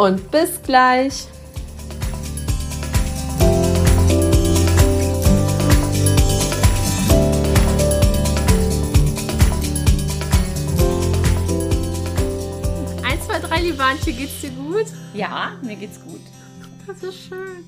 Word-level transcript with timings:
und 0.00 0.30
bis 0.30 0.62
gleich. 0.62 1.26
Eins, 13.02 13.26
zwei, 13.26 13.40
drei, 13.40 13.60
liebe 13.60 13.84
Antje, 13.84 14.14
geht's 14.14 14.40
dir 14.40 14.50
gut? 14.50 14.86
Ja, 15.12 15.52
mir 15.60 15.76
geht's 15.76 16.00
gut. 16.02 16.22
Das 16.86 17.02
ist 17.02 17.26
schön. 17.28 17.66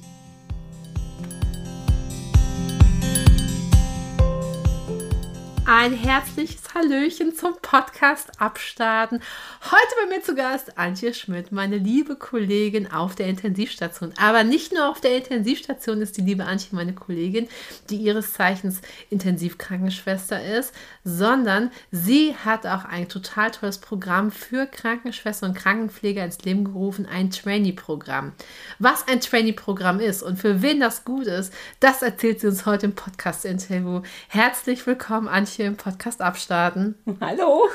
Ein 5.64 5.92
herzliches 5.92 6.74
Hallöchen 6.74 7.36
zum 7.36 7.54
Podcast 7.62 8.40
Abstarten. 8.40 9.20
Heute 9.64 9.94
bei 10.00 10.12
mir 10.12 10.20
zu 10.20 10.34
Gast 10.34 10.76
Antje 10.76 11.14
Schmidt, 11.14 11.52
meine 11.52 11.78
liebe 11.78 12.16
Kollegin 12.16 12.90
auf 12.90 13.14
der 13.14 13.28
Intensivstation. 13.28 14.12
Aber 14.20 14.42
nicht 14.42 14.72
nur 14.72 14.90
auf 14.90 15.00
der 15.00 15.16
Intensivstation 15.16 16.02
ist 16.02 16.16
die 16.16 16.22
liebe 16.22 16.46
Antje 16.46 16.70
meine 16.72 16.94
Kollegin, 16.94 17.48
die 17.90 17.96
ihres 17.96 18.32
Zeichens 18.32 18.80
Intensivkrankenschwester 19.10 20.44
ist, 20.44 20.74
sondern 21.04 21.70
sie 21.92 22.34
hat 22.34 22.66
auch 22.66 22.84
ein 22.84 23.08
total 23.08 23.52
tolles 23.52 23.78
Programm 23.78 24.32
für 24.32 24.66
Krankenschwestern 24.66 25.50
und 25.50 25.56
Krankenpfleger 25.56 26.24
ins 26.24 26.42
Leben 26.42 26.64
gerufen, 26.64 27.06
ein 27.06 27.30
Trainee-Programm. 27.30 28.32
Was 28.80 29.06
ein 29.06 29.20
Trainee-Programm 29.20 30.00
ist 30.00 30.24
und 30.24 30.40
für 30.40 30.60
wen 30.60 30.80
das 30.80 31.04
gut 31.04 31.26
ist, 31.26 31.54
das 31.78 32.02
erzählt 32.02 32.40
sie 32.40 32.48
uns 32.48 32.66
heute 32.66 32.86
im 32.86 32.96
Podcast-Interview. 32.96 34.02
Herzlich 34.26 34.84
willkommen, 34.88 35.28
Antje 35.28 35.51
hier 35.54 35.66
im 35.66 35.76
Podcast 35.76 36.20
abstarten. 36.20 36.94
Hallo. 37.20 37.68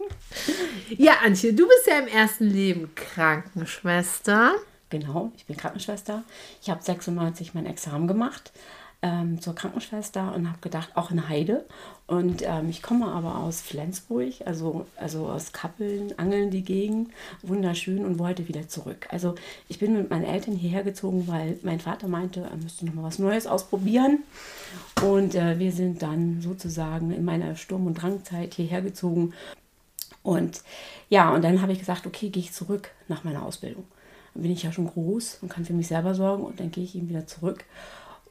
ja, 0.96 1.14
Antje, 1.24 1.52
du 1.52 1.66
bist 1.66 1.86
ja 1.86 1.98
im 1.98 2.08
ersten 2.08 2.44
Leben 2.48 2.94
Krankenschwester. 2.94 4.52
Genau, 4.88 5.32
ich 5.36 5.46
bin 5.46 5.56
Krankenschwester. 5.56 6.24
Ich 6.62 6.70
habe 6.70 6.82
96 6.82 7.54
mein 7.54 7.66
Examen 7.66 8.08
gemacht 8.08 8.52
ähm, 9.02 9.40
zur 9.40 9.54
Krankenschwester 9.54 10.34
und 10.34 10.48
habe 10.48 10.58
gedacht, 10.60 10.90
auch 10.94 11.10
in 11.10 11.28
Heide. 11.28 11.64
Und 12.06 12.42
ähm, 12.42 12.68
ich 12.68 12.82
komme 12.82 13.06
aber 13.06 13.36
aus 13.38 13.60
Flensburg, 13.60 14.34
also, 14.44 14.86
also 14.96 15.28
aus 15.28 15.52
Kappeln, 15.52 16.18
Angeln 16.18 16.50
die 16.50 16.62
Gegend, 16.62 17.10
wunderschön 17.42 18.04
und 18.04 18.18
wollte 18.18 18.48
wieder 18.48 18.68
zurück. 18.68 19.06
Also 19.10 19.36
ich 19.68 19.78
bin 19.78 19.94
mit 19.94 20.10
meinen 20.10 20.24
Eltern 20.24 20.54
hierher 20.54 20.82
gezogen, 20.82 21.28
weil 21.28 21.58
mein 21.62 21.80
Vater 21.80 22.08
meinte, 22.08 22.40
er 22.42 22.56
müsste 22.56 22.84
noch 22.84 22.94
mal 22.94 23.04
was 23.04 23.18
Neues 23.18 23.46
ausprobieren. 23.46 24.18
Und 25.02 25.34
äh, 25.34 25.58
wir 25.58 25.72
sind 25.72 26.02
dann 26.02 26.40
sozusagen 26.42 27.10
in 27.12 27.24
meiner 27.24 27.56
Sturm- 27.56 27.86
und 27.86 27.94
Drangzeit 27.94 28.54
hierher 28.54 28.82
gezogen. 28.82 29.32
Und 30.22 30.62
ja, 31.08 31.32
und 31.34 31.42
dann 31.42 31.62
habe 31.62 31.72
ich 31.72 31.78
gesagt, 31.78 32.06
okay, 32.06 32.28
gehe 32.28 32.42
ich 32.42 32.52
zurück 32.52 32.90
nach 33.08 33.24
meiner 33.24 33.42
Ausbildung. 33.42 33.84
Dann 34.34 34.42
bin 34.42 34.52
ich 34.52 34.62
ja 34.62 34.72
schon 34.72 34.86
groß 34.86 35.38
und 35.42 35.48
kann 35.48 35.64
für 35.64 35.72
mich 35.72 35.88
selber 35.88 36.14
sorgen 36.14 36.44
und 36.44 36.60
dann 36.60 36.70
gehe 36.70 36.84
ich 36.84 36.94
eben 36.94 37.08
wieder 37.08 37.26
zurück. 37.26 37.64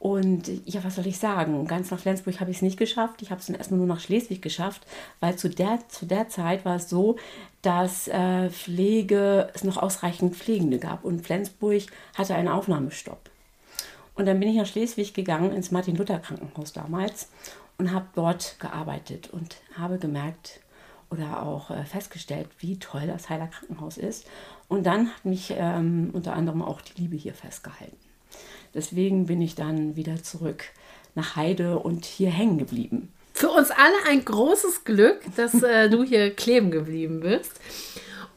Und 0.00 0.50
ja, 0.64 0.82
was 0.82 0.96
soll 0.96 1.06
ich 1.06 1.18
sagen? 1.18 1.66
Ganz 1.66 1.90
nach 1.90 1.98
Flensburg 1.98 2.40
habe 2.40 2.50
ich 2.50 2.56
es 2.56 2.62
nicht 2.62 2.78
geschafft. 2.78 3.20
Ich 3.20 3.30
habe 3.30 3.38
es 3.38 3.48
dann 3.48 3.56
erstmal 3.56 3.76
nur 3.76 3.86
nach 3.86 4.00
Schleswig 4.00 4.40
geschafft, 4.40 4.86
weil 5.20 5.36
zu 5.36 5.50
der, 5.50 5.78
zu 5.88 6.06
der 6.06 6.30
Zeit 6.30 6.64
war 6.64 6.76
es 6.76 6.88
so, 6.88 7.16
dass 7.60 8.08
äh, 8.08 8.48
Pflege, 8.48 9.50
es 9.52 9.62
noch 9.62 9.76
ausreichend 9.76 10.34
Pflegende 10.34 10.78
gab 10.78 11.04
und 11.04 11.20
Flensburg 11.20 11.82
hatte 12.14 12.34
einen 12.34 12.48
Aufnahmestopp. 12.48 13.28
Und 14.14 14.24
dann 14.24 14.40
bin 14.40 14.48
ich 14.48 14.56
nach 14.56 14.66
Schleswig 14.66 15.12
gegangen, 15.12 15.52
ins 15.52 15.70
Martin-Luther-Krankenhaus 15.70 16.72
damals 16.72 17.28
und 17.76 17.92
habe 17.92 18.06
dort 18.14 18.58
gearbeitet 18.58 19.28
und 19.30 19.56
habe 19.76 19.98
gemerkt 19.98 20.60
oder 21.10 21.42
auch 21.42 21.70
äh, 21.70 21.84
festgestellt, 21.84 22.48
wie 22.58 22.78
toll 22.78 23.06
das 23.06 23.28
Heiler 23.28 23.48
Krankenhaus 23.48 23.98
ist. 23.98 24.26
Und 24.66 24.86
dann 24.86 25.14
hat 25.14 25.26
mich 25.26 25.52
ähm, 25.54 26.08
unter 26.14 26.32
anderem 26.32 26.62
auch 26.62 26.80
die 26.80 27.02
Liebe 27.02 27.16
hier 27.16 27.34
festgehalten. 27.34 28.09
Deswegen 28.74 29.26
bin 29.26 29.40
ich 29.42 29.54
dann 29.54 29.96
wieder 29.96 30.22
zurück 30.22 30.64
nach 31.14 31.36
Heide 31.36 31.78
und 31.78 32.04
hier 32.04 32.30
hängen 32.30 32.58
geblieben. 32.58 33.12
Für 33.32 33.50
uns 33.50 33.70
alle 33.70 33.94
ein 34.08 34.24
großes 34.24 34.84
Glück, 34.84 35.20
dass 35.36 35.62
äh, 35.62 35.88
du 35.88 36.04
hier 36.04 36.30
kleben 36.36 36.70
geblieben 36.70 37.20
bist. 37.20 37.52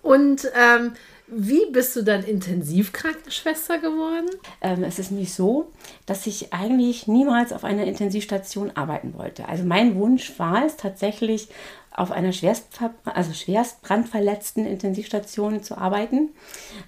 Und 0.01 0.47
ähm, 0.55 0.93
wie 1.35 1.65
bist 1.71 1.95
du 1.95 2.03
dann 2.03 2.23
Intensivkrankenschwester 2.23 3.79
geworden? 3.79 4.27
Ähm, 4.61 4.83
es 4.83 4.99
ist 4.99 5.11
nicht 5.11 5.33
so, 5.33 5.71
dass 6.05 6.27
ich 6.27 6.53
eigentlich 6.53 7.07
niemals 7.07 7.53
auf 7.53 7.63
einer 7.63 7.85
Intensivstation 7.85 8.71
arbeiten 8.75 9.13
wollte. 9.15 9.47
Also 9.47 9.63
mein 9.63 9.95
Wunsch 9.95 10.37
war 10.39 10.65
es 10.65 10.77
tatsächlich, 10.77 11.49
auf 11.95 12.11
einer 12.11 12.31
schwerst, 12.31 12.67
also 13.05 13.33
schwerst 13.33 13.81
brandverletzten 13.83 14.65
Intensivstation 14.65 15.61
zu 15.61 15.77
arbeiten. 15.77 16.29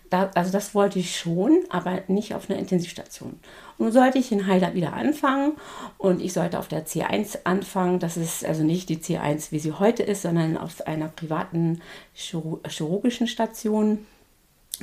Da, 0.10 0.32
also 0.34 0.52
das 0.52 0.74
wollte 0.74 1.00
ich 1.00 1.16
schon, 1.16 1.60
aber 1.70 2.02
nicht 2.08 2.34
auf 2.34 2.50
einer 2.50 2.58
Intensivstation. 2.58 3.40
Nun 3.78 3.92
sollte 3.92 4.18
ich 4.18 4.32
in 4.32 4.48
Heidelberg 4.48 4.74
wieder 4.74 4.94
anfangen 4.94 5.54
und 5.98 6.22
ich 6.22 6.34
sollte 6.34 6.58
auf 6.58 6.68
der 6.68 6.88
C1 6.88 7.40
anfangen. 7.44 8.00
Das 8.00 8.18
ist 8.18 8.44
also 8.44 8.64
nicht 8.64 8.90
die 8.90 8.98
C1, 8.98 9.52
wie 9.52 9.60
sie 9.60 9.74
heute 9.74 10.02
ist, 10.02 10.24
sondern 10.24 10.58
auf 10.58 10.88
einer 10.88 11.10
privaten 11.10 11.82
chirurgischen 12.14 13.28
Station. 13.28 14.06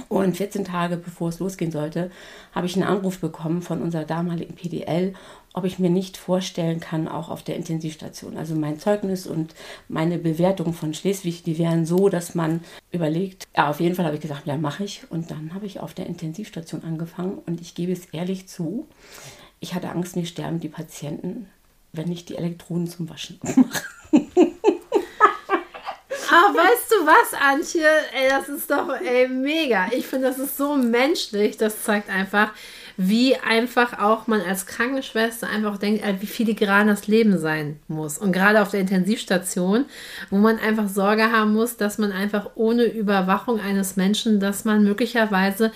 Und 0.09 0.37
14 0.39 0.65
Tage 0.65 0.97
bevor 0.97 1.29
es 1.29 1.39
losgehen 1.39 1.71
sollte, 1.71 2.11
habe 2.53 2.67
ich 2.67 2.77
einen 2.77 2.89
Anruf 2.89 3.19
bekommen 3.19 3.61
von 3.61 3.83
unserer 3.83 4.05
damaligen 4.05 4.55
PDL, 4.55 5.15
ob 5.53 5.65
ich 5.65 5.79
mir 5.79 5.91
nicht 5.91 6.17
vorstellen 6.17 6.81
kann, 6.81 7.09
auch 7.09 7.29
auf 7.29 7.43
der 7.43 7.57
Intensivstation. 7.57 8.39
Also 8.39 8.55
mein 8.55 8.79
Zeugnis 8.79 9.27
und 9.27 9.55
meine 9.89 10.17
Bewertung 10.17 10.73
von 10.73 10.95
Schleswig, 10.95 11.43
die 11.43 11.59
wären 11.59 11.85
so, 11.85 12.09
dass 12.09 12.35
man 12.35 12.61
überlegt, 12.91 13.47
ja, 13.55 13.69
auf 13.69 13.81
jeden 13.81 13.95
Fall 13.95 14.07
habe 14.07 14.15
ich 14.15 14.23
gesagt, 14.23 14.47
ja, 14.47 14.57
mache 14.57 14.85
ich. 14.85 15.03
Und 15.11 15.31
dann 15.31 15.53
habe 15.53 15.67
ich 15.67 15.81
auf 15.81 15.93
der 15.93 16.07
Intensivstation 16.07 16.85
angefangen 16.85 17.39
und 17.45 17.61
ich 17.61 17.75
gebe 17.75 17.93
es 17.93 18.07
ehrlich 18.07 18.49
zu, 18.49 18.87
ich 19.61 19.75
hatte 19.75 19.91
Angst, 19.91 20.17
mir 20.17 20.27
sterben 20.27 20.59
die 20.59 20.69
Patienten, 20.69 21.49
wenn 21.93 22.11
ich 22.11 22.25
die 22.25 22.37
Elektroden 22.37 22.87
zum 22.87 23.11
Waschen 23.11 23.39
mache. 23.43 23.85
Aber 26.33 26.59
weißt 26.59 26.91
du 26.91 27.07
was, 27.07 27.35
Antje? 27.39 27.87
Ey, 28.15 28.31
das 28.31 28.49
ist 28.49 28.71
doch 28.71 28.89
ey, 28.89 29.29
mega. 29.29 29.89
Ich 29.93 30.07
finde, 30.07 30.29
das 30.29 30.39
ist 30.39 30.57
so 30.57 30.77
menschlich. 30.77 31.59
Das 31.59 31.83
zeigt 31.83 32.09
einfach, 32.09 32.53
wie 32.97 33.37
einfach 33.37 33.99
auch 33.99 34.27
man 34.29 34.41
als 34.41 34.65
Krankenschwester 34.65 35.47
einfach 35.49 35.77
denkt, 35.77 36.03
wie 36.21 36.27
filigran 36.27 36.87
das 36.87 37.07
Leben 37.07 37.39
sein 37.39 37.81
muss. 37.87 38.17
Und 38.17 38.33
gerade 38.33 38.63
auf 38.63 38.71
der 38.71 38.81
Intensivstation, 38.81 39.85
wo 40.31 40.39
man 40.39 40.59
einfach 40.59 40.89
Sorge 40.89 41.31
haben 41.31 41.53
muss, 41.53 41.77
dass 41.77 41.99
man 41.99 42.13
einfach 42.13 42.51
ohne 42.55 42.85
Überwachung 42.85 43.61
eines 43.61 43.97
Menschen, 43.97 44.41
dass 44.41 44.65
man 44.65 44.85
möglicherweise 44.85 45.71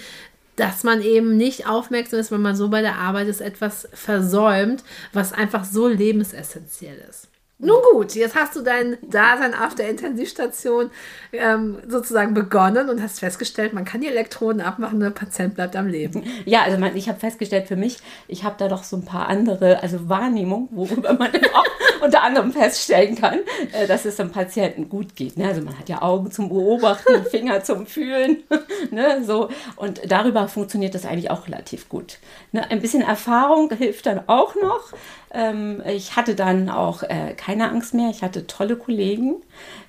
dass 0.57 0.85
man 0.85 1.03
eben 1.03 1.37
nicht 1.37 1.69
aufmerksam 1.69 2.19
ist, 2.19 2.33
wenn 2.33 2.41
man 2.41 2.57
so 2.57 2.71
bei 2.71 2.81
der 2.81 2.97
Arbeit 2.97 3.29
ist, 3.29 3.43
etwas 3.43 3.87
versäumt, 3.93 4.83
was 5.13 5.35
einfach 5.35 5.67
so 5.67 5.87
lebensessentiell 5.87 6.97
ist. 7.11 7.29
Nun 7.59 7.79
gut, 7.91 8.15
jetzt 8.15 8.35
hast 8.35 8.55
du 8.55 8.61
dein 8.61 8.99
Dasein 9.01 9.55
auf 9.55 9.75
der 9.75 9.89
Intensivstation 9.89 10.91
ähm, 11.33 11.79
sozusagen 11.89 12.35
begonnen 12.35 12.91
und 12.91 13.03
hast 13.03 13.21
festgestellt, 13.21 13.73
man 13.73 13.87
kann 13.87 14.03
die 14.03 14.09
Elektroden 14.09 14.61
abmachen, 14.61 15.01
der 15.01 15.09
Patient 15.09 15.55
bleibt 15.55 15.75
am 15.75 15.87
Leben. 15.87 16.23
Ja, 16.45 16.63
also 16.63 16.79
man, 16.79 16.95
ich 16.97 17.09
habe 17.09 17.19
festgestellt 17.19 17.67
für 17.67 17.77
mich, 17.77 17.99
ich 18.29 18.45
habe 18.45 18.57
da 18.59 18.69
doch 18.69 18.85
so 18.85 18.97
ein 18.97 19.05
paar 19.05 19.29
andere, 19.29 19.83
also 19.83 20.09
Wahrnehmung, 20.09 20.69
worüber 20.71 21.15
man 21.15 21.31
auch 21.55 21.65
unter 22.05 22.23
anderem 22.23 22.53
feststellen 22.53 23.17
kann, 23.17 23.39
äh, 23.73 23.87
dass 23.87 24.05
es 24.05 24.17
dem 24.17 24.31
Patienten 24.31 24.89
gut 24.89 25.17
geht. 25.17 25.39
Ne? 25.39 25.49
Also 25.49 25.63
man 25.63 25.79
hat 25.79 25.89
ja 25.89 26.03
Augen 26.03 26.31
zum 26.31 26.51
Beobachten, 26.51 27.25
Finger 27.31 27.65
zum 27.65 27.87
Fühlen, 27.87 28.45
ne? 28.91 29.25
so 29.25 29.49
und 29.77 30.01
darüber 30.07 30.47
funktioniert 30.49 30.95
das 30.95 31.07
eigentlich 31.07 31.31
auch 31.31 31.47
relativ 31.47 31.89
gut. 31.89 32.19
Ne? 32.53 32.71
Ein 32.71 32.81
bisschen 32.81 33.03
Erfahrung 33.03 33.71
hilft 33.73 34.07
dann 34.07 34.21
auch 34.29 34.55
noch. 34.57 34.93
Ähm, 35.33 35.83
ich 35.87 36.17
hatte 36.17 36.35
dann 36.35 36.69
auch 36.71 37.03
äh, 37.03 37.35
keine 37.37 37.71
Angst 37.71 37.95
mehr. 37.95 38.11
Ich 38.11 38.23
hatte 38.23 38.47
tolle 38.47 38.77
Kollegen. 38.77 39.37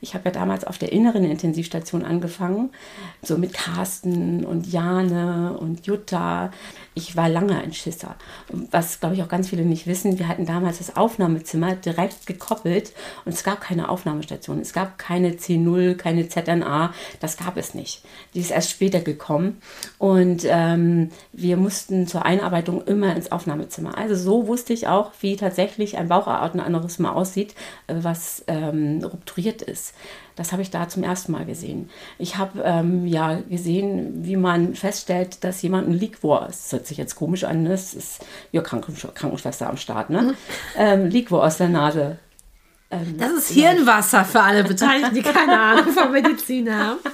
Ich 0.02 0.14
habe 0.14 0.26
ja 0.26 0.32
damals 0.32 0.64
auf 0.64 0.78
der 0.78 0.92
inneren 0.92 1.24
Intensivstation 1.24 2.04
angefangen, 2.04 2.72
so 3.22 3.38
mit 3.38 3.54
Carsten 3.54 4.46
und 4.46 4.72
Jane 4.72 5.58
und 5.58 5.86
Jutta. 5.86 6.52
Ich 6.94 7.16
war 7.16 7.30
lange 7.30 7.58
ein 7.58 7.74
Schisser. 7.74 8.16
Was, 8.50 9.00
glaube 9.00 9.16
ich, 9.16 9.24
auch 9.24 9.28
ganz 9.28 9.50
viele 9.50 9.64
nicht 9.64 9.86
wissen, 9.86 10.20
wir 10.20 10.28
hatten 10.28 10.46
damals 10.46 10.80
das 10.80 10.96
Aufnahmezimmer 10.96 11.76
direkt 11.76 12.26
gekoppelt 12.26 12.94
und 13.26 13.34
es 13.34 13.44
gab 13.44 13.62
keine 13.62 13.90
Aufnahmestation. 13.90 14.60
Es 14.60 14.74
gab 14.74 14.98
keine 14.98 15.32
C0, 15.34 15.96
keine 15.96 16.28
ZNA. 16.28 16.94
Das 17.20 17.38
gab 17.38 17.58
es 17.58 17.74
nicht. 17.74 18.04
Die 18.34 18.40
ist 18.40 18.52
erst 18.52 18.72
später 18.72 19.02
gekommen 19.02 19.62
und 19.98 20.44
ähm, 20.46 21.12
wir 21.34 21.58
mussten 21.58 22.08
zur 22.08 22.26
Einarbeitung 22.26 22.84
immer 22.86 23.16
ins 23.16 23.32
Aufnahmezimmer. 23.32 23.98
Also 23.98 24.16
so 24.16 24.48
wusste 24.48 24.74
ich 24.74 24.88
auch, 24.88 25.12
wie 25.22 25.27
tatsächlich 25.36 25.98
ein 25.98 26.08
Bauchaortenaneurysma 26.08 27.12
aussieht, 27.12 27.54
äh, 27.88 27.96
was 27.98 28.44
ähm, 28.48 29.04
rupturiert 29.04 29.62
ist. 29.62 29.94
Das 30.36 30.52
habe 30.52 30.62
ich 30.62 30.70
da 30.70 30.88
zum 30.88 31.04
ersten 31.04 31.32
Mal 31.32 31.46
gesehen. 31.46 31.90
Ich 32.20 32.38
habe 32.38 32.62
ähm, 32.64 33.08
ja 33.08 33.40
gesehen, 33.50 34.24
wie 34.24 34.38
man 34.38 34.76
feststellt, 34.76 35.44
dass 35.44 35.62
jemand 35.64 35.90
ein 35.90 35.94
Liquor, 35.94 36.46
das 36.46 36.72
hört 36.72 36.86
sich 36.86 36.98
jetzt 36.98 37.16
komisch 37.16 37.44
an, 37.44 37.64
ne? 37.64 37.70
das 37.70 37.94
ist 37.94 38.26
ja 38.52 38.62
Krankensch 38.62 39.08
Krankenschwester 39.16 39.68
am 39.68 39.78
Start, 39.78 40.10
ne? 40.10 40.22
Mhm. 40.22 40.34
Ähm, 40.78 41.10
Liquor 41.10 41.44
aus 41.44 41.58
der 41.58 41.70
Nase. 41.70 42.20
Ähm, 42.90 43.18
das 43.18 43.32
ist 43.34 43.52
Hirnwasser 43.52 44.24
für 44.24 44.42
alle 44.42 44.64
Beteiligten, 44.64 45.14
die 45.14 45.22
keine 45.22 45.60
Ahnung 45.60 45.92
von 45.92 46.12
Medizin 46.12 46.74
haben. 46.74 47.00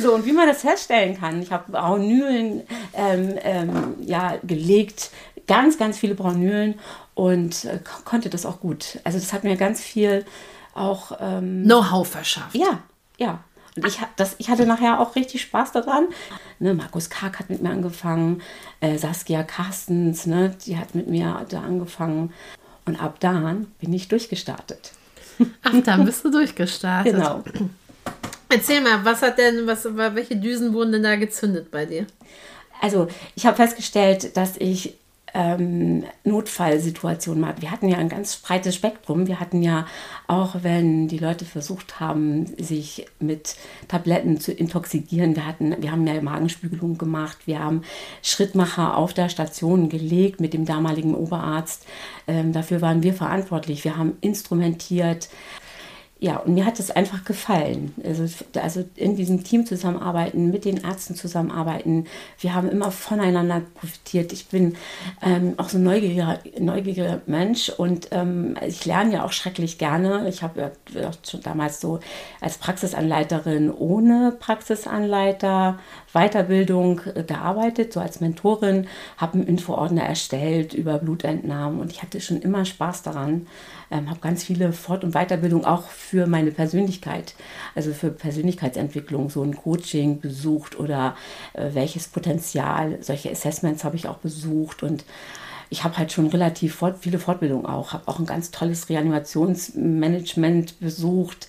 So, 0.00 0.14
und 0.14 0.24
wie 0.24 0.32
man 0.32 0.46
das 0.46 0.60
feststellen 0.60 1.18
kann, 1.18 1.42
ich 1.42 1.50
habe 1.50 1.72
Braunülen 1.72 2.62
ähm, 2.94 3.34
ähm, 3.42 3.94
ja, 4.00 4.36
gelegt, 4.44 5.10
ganz, 5.48 5.76
ganz 5.76 5.98
viele 5.98 6.14
Braunülen 6.14 6.78
und 7.14 7.64
äh, 7.64 7.78
konnte 8.04 8.30
das 8.30 8.46
auch 8.46 8.60
gut. 8.60 8.98
Also 9.04 9.18
das 9.18 9.32
hat 9.32 9.44
mir 9.44 9.56
ganz 9.56 9.80
viel 9.80 10.24
auch 10.74 11.12
ähm, 11.20 11.64
Know-how 11.64 12.08
verschafft. 12.08 12.54
Ja, 12.54 12.80
ja. 13.18 13.44
Und 13.76 13.86
ich, 13.86 13.98
das, 14.16 14.34
ich 14.38 14.50
hatte 14.50 14.66
nachher 14.66 15.00
auch 15.00 15.16
richtig 15.16 15.40
Spaß 15.42 15.72
daran. 15.72 16.08
Ne, 16.58 16.74
Markus 16.74 17.08
Karg 17.08 17.38
hat 17.38 17.48
mit 17.48 17.62
mir 17.62 17.70
angefangen, 17.70 18.42
äh, 18.80 18.98
Saskia 18.98 19.42
Carstens, 19.44 20.26
ne, 20.26 20.54
die 20.66 20.76
hat 20.76 20.94
mit 20.94 21.08
mir 21.08 21.46
da 21.48 21.62
angefangen. 21.62 22.32
Und 22.84 23.02
ab 23.02 23.16
dann 23.20 23.68
bin 23.80 23.92
ich 23.92 24.08
durchgestartet. 24.08 24.92
Ach, 25.62 25.72
dann 25.84 26.04
bist 26.04 26.24
du 26.24 26.30
durchgestartet. 26.30 27.14
Genau. 27.14 27.42
Erzähl 28.50 28.82
mal, 28.82 29.02
was 29.04 29.22
hat 29.22 29.38
denn, 29.38 29.66
was, 29.66 29.84
welche 29.84 30.36
Düsen 30.36 30.74
wurden 30.74 30.92
denn 30.92 31.04
da 31.04 31.16
gezündet 31.16 31.70
bei 31.70 31.86
dir? 31.86 32.06
Also, 32.82 33.08
ich 33.34 33.46
habe 33.46 33.56
festgestellt, 33.56 34.36
dass 34.36 34.56
ich 34.58 34.98
ähm, 35.34 36.04
Notfallsituationen 36.24 37.40
mal. 37.40 37.54
Wir 37.58 37.70
hatten 37.70 37.88
ja 37.88 37.98
ein 37.98 38.08
ganz 38.08 38.36
breites 38.36 38.74
Spektrum. 38.74 39.26
Wir 39.26 39.40
hatten 39.40 39.62
ja 39.62 39.86
auch, 40.26 40.56
wenn 40.62 41.08
die 41.08 41.18
Leute 41.18 41.44
versucht 41.44 42.00
haben, 42.00 42.46
sich 42.58 43.06
mit 43.18 43.56
Tabletten 43.88 44.40
zu 44.40 44.52
intoxikieren, 44.52 45.36
wir 45.36 45.46
hatten, 45.46 45.74
wir 45.82 45.90
haben 45.90 46.06
ja 46.06 46.20
Magenspiegelung 46.20 46.98
gemacht, 46.98 47.38
wir 47.46 47.60
haben 47.60 47.82
Schrittmacher 48.22 48.96
auf 48.96 49.14
der 49.14 49.28
Station 49.28 49.88
gelegt 49.88 50.40
mit 50.40 50.52
dem 50.54 50.64
damaligen 50.64 51.14
Oberarzt. 51.14 51.86
Ähm, 52.26 52.52
dafür 52.52 52.80
waren 52.80 53.02
wir 53.02 53.14
verantwortlich. 53.14 53.84
Wir 53.84 53.96
haben 53.96 54.16
instrumentiert, 54.20 55.28
ja, 56.22 56.36
und 56.36 56.54
mir 56.54 56.64
hat 56.64 56.78
es 56.78 56.92
einfach 56.92 57.24
gefallen. 57.24 57.92
Also, 58.04 58.26
also 58.54 58.84
in 58.94 59.16
diesem 59.16 59.42
Team 59.42 59.66
zusammenarbeiten, 59.66 60.52
mit 60.52 60.64
den 60.64 60.76
Ärzten 60.76 61.16
zusammenarbeiten. 61.16 62.06
Wir 62.38 62.54
haben 62.54 62.70
immer 62.70 62.92
voneinander 62.92 63.62
profitiert. 63.74 64.32
Ich 64.32 64.46
bin 64.46 64.76
ähm, 65.20 65.54
auch 65.56 65.68
so 65.68 65.78
ein 65.78 65.82
neugieriger, 65.82 66.38
neugieriger 66.60 67.22
Mensch 67.26 67.70
und 67.70 68.10
ähm, 68.12 68.56
ich 68.64 68.86
lerne 68.86 69.14
ja 69.14 69.24
auch 69.24 69.32
schrecklich 69.32 69.78
gerne. 69.78 70.28
Ich 70.28 70.44
habe 70.44 70.72
ja 70.94 71.10
schon 71.28 71.40
damals 71.40 71.80
so 71.80 71.98
als 72.40 72.56
Praxisanleiterin 72.56 73.72
ohne 73.72 74.36
Praxisanleiter 74.38 75.80
Weiterbildung 76.12 77.00
äh, 77.16 77.24
gearbeitet, 77.24 77.92
so 77.92 77.98
als 77.98 78.20
Mentorin, 78.20 78.86
habe 79.16 79.34
einen 79.34 79.48
Infoordner 79.48 80.04
erstellt 80.04 80.72
über 80.72 80.98
Blutentnahmen 80.98 81.80
und 81.80 81.90
ich 81.90 82.00
hatte 82.00 82.20
schon 82.20 82.40
immer 82.40 82.64
Spaß 82.64 83.02
daran 83.02 83.48
ähm, 83.92 84.10
habe 84.10 84.20
ganz 84.20 84.42
viele 84.42 84.72
Fort- 84.72 85.04
und 85.04 85.12
Weiterbildungen 85.12 85.66
auch 85.66 85.88
für 85.88 86.26
meine 86.26 86.50
Persönlichkeit, 86.50 87.34
also 87.74 87.92
für 87.92 88.10
Persönlichkeitsentwicklung, 88.10 89.30
so 89.30 89.42
ein 89.42 89.54
Coaching 89.54 90.20
besucht 90.20 90.78
oder 90.78 91.14
äh, 91.52 91.68
welches 91.72 92.08
Potenzial, 92.08 92.98
solche 93.02 93.30
Assessments 93.30 93.84
habe 93.84 93.96
ich 93.96 94.08
auch 94.08 94.18
besucht 94.18 94.82
und 94.82 95.04
ich 95.72 95.84
habe 95.84 95.96
halt 95.96 96.12
schon 96.12 96.26
relativ 96.26 96.74
fort, 96.74 96.96
viele 97.00 97.18
Fortbildungen 97.18 97.64
auch, 97.64 97.94
habe 97.94 98.06
auch 98.06 98.18
ein 98.18 98.26
ganz 98.26 98.50
tolles 98.50 98.90
Reanimationsmanagement 98.90 100.80
besucht. 100.80 101.48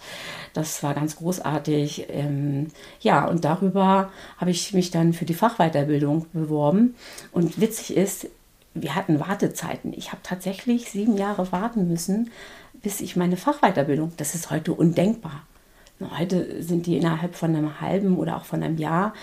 Das 0.53 0.81
war 0.81 0.93
ganz 0.93 1.17
großartig. 1.17 2.05
Ähm, 2.09 2.67
ja, 3.01 3.27
und 3.27 3.43
darüber 3.43 4.11
habe 4.37 4.51
ich 4.51 4.73
mich 4.73 4.91
dann 4.91 5.11
für 5.11 5.25
die 5.25 5.33
Fachweiterbildung 5.33 6.27
beworben. 6.31 6.95
Und 7.33 7.59
witzig 7.59 7.97
ist, 7.97 8.29
wir 8.73 8.95
hatten 8.95 9.19
Wartezeiten. 9.19 9.93
Ich 9.93 10.11
habe 10.11 10.21
tatsächlich 10.23 10.89
sieben 10.89 11.17
Jahre 11.17 11.51
warten 11.51 11.87
müssen, 11.87 12.31
bis 12.81 13.01
ich 13.01 13.15
meine 13.15 13.37
Fachweiterbildung, 13.37 14.13
das 14.17 14.35
ist 14.35 14.51
heute 14.51 14.73
undenkbar. 14.73 15.43
Heute 16.17 16.61
sind 16.61 16.85
die 16.85 16.97
innerhalb 16.97 17.35
von 17.35 17.55
einem 17.55 17.79
halben 17.79 18.17
oder 18.17 18.35
auch 18.35 18.45
von 18.45 18.61
einem 18.61 18.77
Jahr, 18.77 19.13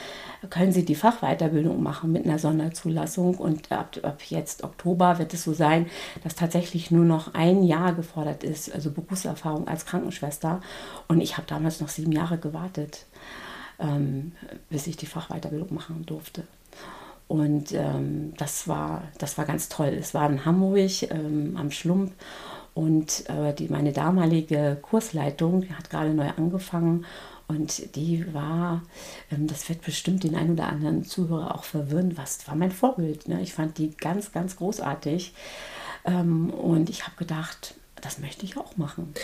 können 0.49 0.73
sie 0.73 0.85
die 0.85 0.94
Fachweiterbildung 0.94 1.82
machen 1.82 2.12
mit 2.12 2.25
einer 2.25 2.38
Sonderzulassung. 2.38 3.35
Und 3.35 3.70
ab, 3.70 3.97
ab 4.02 4.23
jetzt 4.29 4.64
Oktober 4.64 5.19
wird 5.19 5.35
es 5.35 5.44
so 5.44 5.52
sein, 5.52 5.87
dass 6.23 6.37
tatsächlich 6.37 6.91
nur 6.91 7.05
noch 7.05 7.35
ein 7.35 7.64
Jahr 7.64 7.93
gefordert 7.93 8.44
ist, 8.44 8.73
also 8.73 8.91
Berufserfahrung 8.91 9.69
als 9.69 9.85
Krankenschwester. 9.85 10.61
Und 11.08 11.20
ich 11.20 11.37
habe 11.37 11.47
damals 11.47 11.81
noch 11.81 11.88
sieben 11.88 12.12
Jahre 12.12 12.38
gewartet, 12.38 13.05
ähm, 13.79 14.32
bis 14.70 14.87
ich 14.87 14.97
die 14.97 15.06
Fachweiterbildung 15.06 15.75
machen 15.75 16.06
durfte. 16.06 16.44
Und 17.31 17.71
ähm, 17.75 18.35
das, 18.38 18.67
war, 18.67 19.05
das 19.19 19.38
war 19.38 19.44
ganz 19.44 19.69
toll. 19.69 19.97
Es 20.00 20.15
war 20.15 20.29
in 20.29 20.44
Hamburg 20.44 21.03
ähm, 21.12 21.56
am 21.56 21.71
Schlump 21.71 22.11
und 22.75 23.31
äh, 23.31 23.55
die, 23.55 23.69
meine 23.69 23.93
damalige 23.93 24.77
Kursleitung 24.82 25.65
hat 25.79 25.91
gerade 25.91 26.12
neu 26.12 26.29
angefangen 26.37 27.06
und 27.47 27.94
die 27.94 28.35
war, 28.35 28.82
ähm, 29.31 29.47
das 29.47 29.69
wird 29.69 29.82
bestimmt 29.82 30.25
den 30.25 30.35
einen 30.35 30.55
oder 30.55 30.67
anderen 30.67 31.05
Zuhörer 31.05 31.55
auch 31.55 31.62
verwirren, 31.62 32.19
was 32.19 32.49
war 32.49 32.56
mein 32.56 32.73
Vorbild. 32.73 33.29
Ne? 33.29 33.41
Ich 33.43 33.53
fand 33.55 33.79
die 33.79 33.97
ganz, 33.97 34.33
ganz 34.33 34.56
großartig 34.56 35.33
ähm, 36.06 36.50
und 36.50 36.91
ich 36.91 37.06
habe 37.06 37.15
gedacht, 37.15 37.76
das 38.00 38.19
möchte 38.19 38.44
ich 38.44 38.56
auch 38.56 38.76
machen. 38.76 39.15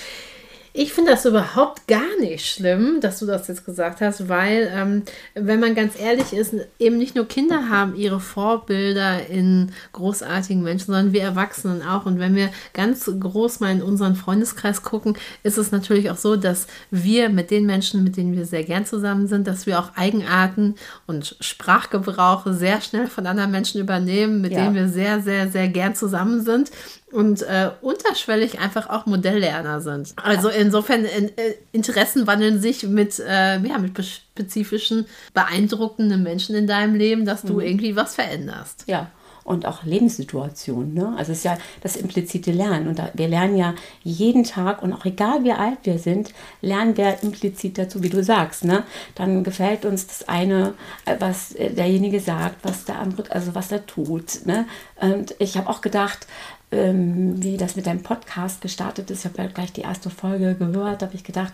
Ich 0.78 0.92
finde 0.92 1.12
das 1.12 1.24
überhaupt 1.24 1.88
gar 1.88 2.20
nicht 2.20 2.44
schlimm, 2.44 3.00
dass 3.00 3.18
du 3.20 3.26
das 3.26 3.48
jetzt 3.48 3.64
gesagt 3.64 4.02
hast, 4.02 4.28
weil, 4.28 4.70
ähm, 4.74 5.04
wenn 5.34 5.58
man 5.58 5.74
ganz 5.74 5.98
ehrlich 5.98 6.34
ist, 6.34 6.54
eben 6.78 6.98
nicht 6.98 7.14
nur 7.14 7.26
Kinder 7.26 7.70
haben 7.70 7.96
ihre 7.96 8.20
Vorbilder 8.20 9.26
in 9.26 9.72
großartigen 9.92 10.62
Menschen, 10.62 10.92
sondern 10.92 11.14
wir 11.14 11.22
Erwachsenen 11.22 11.80
auch. 11.80 12.04
Und 12.04 12.18
wenn 12.18 12.34
wir 12.34 12.50
ganz 12.74 13.10
groß 13.18 13.60
mal 13.60 13.72
in 13.72 13.80
unseren 13.80 14.16
Freundeskreis 14.16 14.82
gucken, 14.82 15.16
ist 15.42 15.56
es 15.56 15.72
natürlich 15.72 16.10
auch 16.10 16.18
so, 16.18 16.36
dass 16.36 16.66
wir 16.90 17.30
mit 17.30 17.50
den 17.50 17.64
Menschen, 17.64 18.04
mit 18.04 18.18
denen 18.18 18.36
wir 18.36 18.44
sehr 18.44 18.64
gern 18.64 18.84
zusammen 18.84 19.28
sind, 19.28 19.46
dass 19.46 19.64
wir 19.64 19.78
auch 19.78 19.96
Eigenarten 19.96 20.74
und 21.06 21.36
Sprachgebrauche 21.40 22.52
sehr 22.52 22.82
schnell 22.82 23.06
von 23.06 23.26
anderen 23.26 23.50
Menschen 23.50 23.80
übernehmen, 23.80 24.42
mit 24.42 24.52
ja. 24.52 24.64
denen 24.64 24.74
wir 24.74 24.88
sehr, 24.88 25.22
sehr, 25.22 25.48
sehr 25.48 25.68
gern 25.68 25.94
zusammen 25.94 26.42
sind 26.42 26.70
und 27.12 27.42
äh, 27.42 27.70
unterschwellig 27.82 28.58
einfach 28.58 28.90
auch 28.90 29.06
Modelllerner 29.06 29.80
sind. 29.80 30.12
Also 30.16 30.48
insofern 30.48 31.04
in, 31.04 31.28
äh, 31.36 31.54
Interessen 31.72 32.26
wandeln 32.26 32.60
sich 32.60 32.82
mit, 32.82 33.18
äh, 33.20 33.60
ja, 33.60 33.78
mit 33.78 33.92
spezifischen, 34.04 35.06
beeindruckenden 35.32 36.22
Menschen 36.22 36.56
in 36.56 36.66
deinem 36.66 36.94
Leben, 36.94 37.24
dass 37.24 37.42
du 37.42 37.54
mhm. 37.54 37.60
irgendwie 37.60 37.96
was 37.96 38.16
veränderst. 38.16 38.84
Ja. 38.86 39.10
Und 39.44 39.64
auch 39.64 39.84
Lebenssituationen. 39.84 40.92
Ne? 40.92 41.14
Also 41.16 41.30
es 41.30 41.38
ist 41.38 41.44
ja 41.44 41.56
das 41.80 41.94
implizite 41.94 42.50
Lernen. 42.50 42.88
Und 42.88 42.98
da, 42.98 43.10
wir 43.14 43.28
lernen 43.28 43.56
ja 43.56 43.76
jeden 44.02 44.42
Tag 44.42 44.82
und 44.82 44.92
auch 44.92 45.04
egal 45.04 45.44
wie 45.44 45.52
alt 45.52 45.78
wir 45.84 46.00
sind, 46.00 46.32
lernen 46.62 46.96
wir 46.96 47.22
implizit 47.22 47.78
dazu, 47.78 48.02
wie 48.02 48.08
du 48.08 48.24
sagst. 48.24 48.64
Ne? 48.64 48.82
Dann 49.14 49.44
gefällt 49.44 49.84
uns 49.84 50.08
das 50.08 50.26
eine, 50.26 50.74
äh, 51.04 51.14
was 51.20 51.50
derjenige 51.50 52.18
sagt, 52.18 52.64
was 52.64 52.86
der 52.86 52.98
andere, 52.98 53.30
also 53.30 53.54
was 53.54 53.70
er 53.70 53.86
tut. 53.86 54.44
Ne? 54.46 54.66
Und 55.00 55.36
ich 55.38 55.56
habe 55.56 55.70
auch 55.70 55.80
gedacht, 55.80 56.26
ähm, 56.72 57.42
wie 57.42 57.56
das 57.56 57.76
mit 57.76 57.86
deinem 57.86 58.02
Podcast 58.02 58.60
gestartet 58.60 59.10
ist. 59.10 59.20
Ich 59.20 59.24
habe 59.26 59.42
ja 59.42 59.48
gleich 59.48 59.72
die 59.72 59.82
erste 59.82 60.10
Folge 60.10 60.54
gehört, 60.54 61.02
habe 61.02 61.14
ich 61.14 61.24
gedacht, 61.24 61.52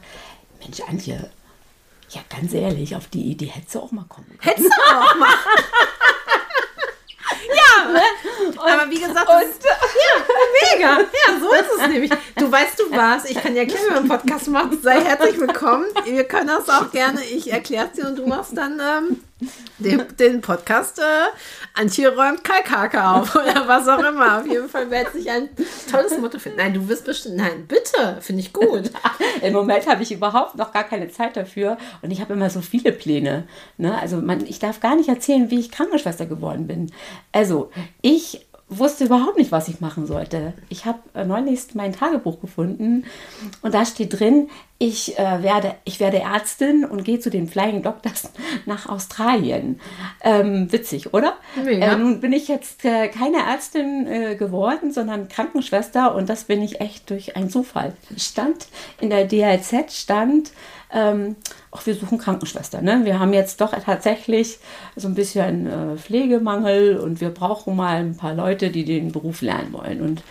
Mensch, 0.60 0.80
Antje, 0.88 1.30
ja, 2.10 2.20
ganz 2.28 2.52
ehrlich, 2.52 2.94
auf 2.94 3.08
die 3.08 3.30
Idee 3.30 3.46
hättest 3.46 3.74
du 3.74 3.80
auch 3.80 3.92
mal 3.92 4.04
kommen 4.08 4.26
können. 4.26 4.40
Hättest 4.40 4.68
du 4.68 4.94
auch 4.94 5.16
mal. 5.16 5.28
ja, 7.48 7.90
ne? 7.90 8.02
und, 8.46 8.58
aber 8.58 8.90
wie 8.90 9.00
gesagt, 9.00 9.28
und, 9.28 9.42
ist, 9.42 9.64
ja, 9.64 10.74
mega. 10.74 10.98
Ja, 11.00 11.40
so 11.40 11.52
ist 11.52 11.70
es 11.78 11.88
nämlich. 11.88 12.10
Du 12.36 12.52
weißt 12.52 12.78
du 12.78 12.90
was, 12.90 13.24
ich 13.24 13.40
kann 13.40 13.56
ja 13.56 13.66
wie 13.66 13.72
man 13.88 13.98
einen 13.98 14.08
Podcast 14.08 14.48
macht. 14.48 14.82
Sei 14.82 15.00
herzlich 15.00 15.38
willkommen. 15.40 15.86
Wir 16.04 16.24
können 16.24 16.48
das 16.48 16.68
auch 16.68 16.90
gerne, 16.90 17.22
ich 17.24 17.50
erkläre 17.50 17.86
es 17.86 17.92
dir 17.92 18.08
und 18.08 18.16
du 18.16 18.26
machst 18.26 18.56
dann 18.56 18.78
ähm, 18.80 19.20
den, 19.78 20.04
den 20.18 20.40
Podcast 20.40 20.98
äh, 20.98 21.02
Antje 21.74 22.14
räumt 22.14 22.44
Kalkake 22.44 23.04
auf 23.04 23.34
oder 23.36 23.66
was 23.66 23.88
auch 23.88 23.98
immer. 23.98 24.40
Auf 24.40 24.46
jeden 24.46 24.68
Fall 24.68 24.90
werde 24.90 25.18
ich 25.18 25.30
ein 25.30 25.48
tolles 25.90 26.18
Motto 26.18 26.38
finden. 26.38 26.58
Nein, 26.58 26.74
du 26.74 26.88
wirst 26.88 27.04
bestimmt, 27.04 27.36
nein, 27.36 27.66
bitte, 27.66 28.18
finde 28.20 28.42
ich 28.42 28.52
gut. 28.52 28.90
Im 29.42 29.52
Moment 29.52 29.86
habe 29.86 30.02
ich 30.02 30.12
überhaupt 30.12 30.56
noch 30.56 30.72
gar 30.72 30.84
keine 30.84 31.08
Zeit 31.10 31.36
dafür 31.36 31.78
und 32.02 32.10
ich 32.10 32.20
habe 32.20 32.34
immer 32.34 32.50
so 32.50 32.60
viele 32.60 32.92
Pläne. 32.92 33.44
Ne? 33.78 33.98
Also 33.98 34.16
man, 34.18 34.46
ich 34.46 34.58
darf 34.58 34.80
gar 34.80 34.96
nicht 34.96 35.08
erzählen, 35.08 35.50
wie 35.50 35.60
ich 35.60 35.70
Krankenschwester 35.70 36.26
geworden 36.26 36.66
bin. 36.66 36.92
Also 37.32 37.70
ich 38.00 38.46
wusste 38.78 39.04
überhaupt 39.04 39.36
nicht, 39.36 39.52
was 39.52 39.68
ich 39.68 39.80
machen 39.80 40.06
sollte. 40.06 40.54
Ich 40.68 40.86
habe 40.86 40.98
äh, 41.14 41.24
neulich 41.24 41.74
mein 41.74 41.92
Tagebuch 41.92 42.40
gefunden 42.40 43.04
und 43.60 43.74
da 43.74 43.84
steht 43.84 44.18
drin, 44.18 44.48
ich, 44.82 45.16
äh, 45.16 45.44
werde, 45.44 45.76
ich 45.84 46.00
werde 46.00 46.18
Ärztin 46.18 46.84
und 46.84 47.04
gehe 47.04 47.20
zu 47.20 47.30
den 47.30 47.46
Flying 47.46 47.82
Doctors 47.82 48.32
nach 48.66 48.88
Australien. 48.88 49.80
Ähm, 50.22 50.72
witzig, 50.72 51.14
oder? 51.14 51.34
Äh, 51.64 51.96
nun 51.96 52.20
bin 52.20 52.32
ich 52.32 52.48
jetzt 52.48 52.84
äh, 52.84 53.06
keine 53.06 53.46
Ärztin 53.48 54.08
äh, 54.08 54.34
geworden, 54.34 54.90
sondern 54.90 55.28
Krankenschwester 55.28 56.16
und 56.16 56.28
das 56.28 56.44
bin 56.44 56.60
ich 56.62 56.80
echt 56.80 57.08
durch 57.10 57.36
einen 57.36 57.48
Zufall. 57.48 57.92
Stand 58.16 58.66
in 59.00 59.10
der 59.10 59.24
DLZ, 59.24 59.92
stand 59.92 60.50
ähm, 60.92 61.36
ach, 61.70 61.86
wir 61.86 61.94
suchen 61.94 62.18
Krankenschwester. 62.18 62.82
Ne? 62.82 63.02
Wir 63.04 63.20
haben 63.20 63.32
jetzt 63.32 63.60
doch 63.60 63.72
tatsächlich 63.84 64.58
so 64.96 65.06
ein 65.06 65.14
bisschen 65.14 65.66
äh, 65.66 65.96
Pflegemangel 65.96 66.98
und 66.98 67.20
wir 67.20 67.30
brauchen 67.30 67.76
mal 67.76 67.96
ein 67.96 68.16
paar 68.16 68.34
Leute, 68.34 68.70
die 68.70 68.84
den 68.84 69.12
Beruf 69.12 69.42
lernen 69.42 69.72
wollen. 69.72 70.02
Und 70.02 70.22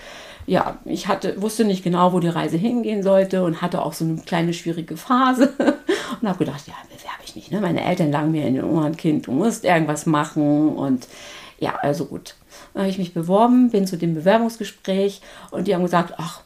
ja, 0.51 0.77
ich 0.83 1.07
hatte, 1.07 1.41
wusste 1.41 1.63
nicht 1.63 1.81
genau, 1.81 2.11
wo 2.11 2.19
die 2.19 2.27
Reise 2.27 2.57
hingehen 2.57 3.03
sollte 3.03 3.45
und 3.45 3.61
hatte 3.61 3.81
auch 3.81 3.93
so 3.93 4.03
eine 4.03 4.17
kleine 4.17 4.53
schwierige 4.53 4.97
Phase 4.97 5.53
und 6.21 6.27
habe 6.27 6.39
gedacht, 6.39 6.67
ja, 6.67 6.73
bewerbe 6.89 7.23
ich 7.23 7.37
mich. 7.37 7.51
Ne? 7.51 7.61
Meine 7.61 7.81
Eltern 7.85 8.11
lagen 8.11 8.31
mir 8.31 8.45
in 8.45 8.55
den 8.55 8.65
Ohren, 8.65 8.97
Kind, 8.97 9.27
du 9.27 9.31
musst 9.31 9.63
irgendwas 9.63 10.05
machen 10.05 10.75
und 10.75 11.07
ja, 11.57 11.75
also 11.75 12.03
gut. 12.03 12.35
Dann 12.73 12.81
habe 12.81 12.91
ich 12.91 12.97
mich 12.97 13.13
beworben, 13.13 13.69
bin 13.69 13.87
zu 13.87 13.97
dem 13.97 14.13
Bewerbungsgespräch 14.13 15.21
und 15.51 15.69
die 15.69 15.73
haben 15.73 15.83
gesagt, 15.83 16.15
ach, 16.17 16.41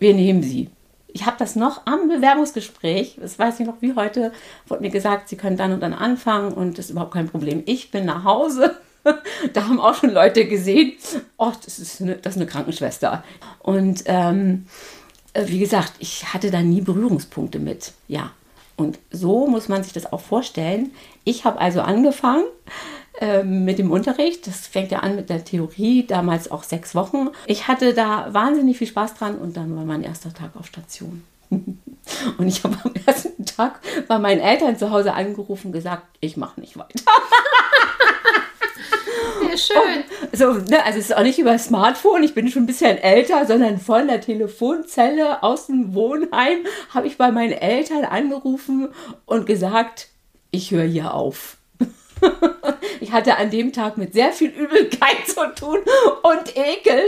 wir 0.00 0.14
nehmen 0.14 0.42
sie 0.42 0.68
ich 1.14 1.26
habe 1.26 1.36
das 1.38 1.56
noch 1.56 1.82
am 1.84 2.08
Bewerbungsgespräch, 2.08 3.18
das 3.20 3.38
weiß 3.38 3.60
ich 3.60 3.66
noch 3.66 3.82
wie 3.82 3.94
heute, 3.94 4.32
wurde 4.66 4.80
mir 4.80 4.90
gesagt, 4.90 5.28
Sie 5.28 5.36
können 5.36 5.58
dann 5.58 5.74
und 5.74 5.80
dann 5.80 5.92
anfangen 5.92 6.54
und 6.54 6.78
das 6.78 6.86
ist 6.86 6.92
überhaupt 6.92 7.12
kein 7.12 7.28
Problem. 7.28 7.62
Ich 7.66 7.90
bin 7.90 8.06
nach 8.06 8.24
Hause. 8.24 8.76
da 9.52 9.68
haben 9.68 9.80
auch 9.80 9.94
schon 9.94 10.10
Leute 10.10 10.46
gesehen, 10.46 10.92
oh, 11.36 11.52
das 11.64 11.78
ist 11.78 12.00
eine, 12.00 12.16
das 12.16 12.34
ist 12.34 12.40
eine 12.40 12.50
Krankenschwester. 12.50 13.24
Und 13.60 14.04
ähm, 14.06 14.66
äh, 15.32 15.44
wie 15.46 15.58
gesagt, 15.58 15.92
ich 15.98 16.32
hatte 16.32 16.50
da 16.50 16.62
nie 16.62 16.80
Berührungspunkte 16.80 17.58
mit. 17.58 17.92
Ja. 18.08 18.32
Und 18.76 18.98
so 19.10 19.46
muss 19.46 19.68
man 19.68 19.82
sich 19.82 19.92
das 19.92 20.12
auch 20.12 20.20
vorstellen. 20.20 20.92
Ich 21.24 21.44
habe 21.44 21.60
also 21.60 21.82
angefangen 21.82 22.44
ähm, 23.20 23.64
mit 23.64 23.78
dem 23.78 23.90
Unterricht. 23.90 24.46
Das 24.46 24.66
fängt 24.66 24.90
ja 24.90 25.00
an 25.00 25.16
mit 25.16 25.30
der 25.30 25.44
Theorie, 25.44 26.06
damals 26.06 26.50
auch 26.50 26.62
sechs 26.62 26.94
Wochen. 26.94 27.28
Ich 27.46 27.68
hatte 27.68 27.94
da 27.94 28.32
wahnsinnig 28.32 28.78
viel 28.78 28.86
Spaß 28.86 29.14
dran 29.14 29.36
und 29.36 29.56
dann 29.56 29.76
war 29.76 29.84
mein 29.84 30.02
erster 30.02 30.32
Tag 30.32 30.56
auf 30.56 30.66
Station. 30.66 31.22
Und 32.38 32.48
ich 32.48 32.64
habe 32.64 32.76
am 32.82 32.92
ersten 33.06 33.44
Tag 33.44 33.80
bei 34.08 34.18
meinen 34.18 34.40
Eltern 34.40 34.76
zu 34.76 34.90
Hause 34.90 35.12
angerufen 35.12 35.68
und 35.68 35.72
gesagt, 35.72 36.02
ich 36.20 36.36
mache 36.36 36.60
nicht 36.60 36.76
weiter. 36.76 36.88
Ja, 39.52 39.58
schön. 39.58 40.04
So, 40.32 40.52
ne, 40.52 40.84
also 40.84 40.98
es 40.98 41.10
ist 41.10 41.16
auch 41.16 41.22
nicht 41.22 41.38
über 41.38 41.58
Smartphone, 41.58 42.22
ich 42.22 42.34
bin 42.34 42.48
schon 42.48 42.62
ein 42.62 42.66
bisschen 42.66 42.96
älter, 42.98 43.46
sondern 43.46 43.78
von 43.78 44.08
der 44.08 44.20
Telefonzelle 44.20 45.42
aus 45.42 45.66
dem 45.66 45.94
Wohnheim 45.94 46.60
habe 46.90 47.06
ich 47.06 47.18
bei 47.18 47.30
meinen 47.30 47.52
Eltern 47.52 48.04
angerufen 48.04 48.88
und 49.26 49.46
gesagt, 49.46 50.08
ich 50.50 50.70
höre 50.70 50.84
hier 50.84 51.14
auf 51.14 51.56
ich 53.00 53.12
hatte 53.12 53.36
an 53.36 53.50
dem 53.50 53.72
Tag 53.72 53.98
mit 53.98 54.12
sehr 54.12 54.32
viel 54.32 54.50
Übelkeit 54.50 55.26
zu 55.26 55.54
tun 55.54 55.78
und 56.22 56.56
Ekel. 56.56 57.02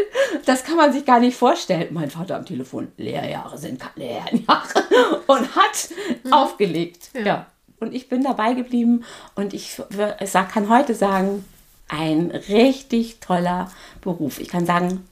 Das 0.45 0.65
kann 0.65 0.77
man 0.77 0.93
sich 0.93 1.05
gar 1.05 1.21
nicht 1.21 1.37
vorstellen. 1.37 1.89
Mein 1.93 2.11
Vater 2.11 2.37
am 2.37 2.45
Telefon, 2.45 2.93
Lehrjahre 2.97 3.57
sind 3.59 3.81
keine 3.81 4.07
Lehrjahre. 4.07 4.85
Und 5.27 5.57
hat 5.57 5.89
mhm. 6.25 6.33
aufgelegt. 6.33 7.11
Ja. 7.15 7.21
ja. 7.21 7.47
Und 7.81 7.95
ich 7.95 8.09
bin 8.09 8.23
dabei 8.23 8.55
geblieben 8.55 9.05
und 9.35 9.53
ich, 9.53 9.79
ich 10.21 10.33
kann 10.33 10.69
heute 10.71 10.95
sagen, 10.95 11.45
ein 11.89 12.31
richtig 12.31 13.21
toller 13.21 13.71
Beruf. 14.01 14.41
Ich 14.41 14.49
kann 14.49 14.67
sagen, 14.67 15.07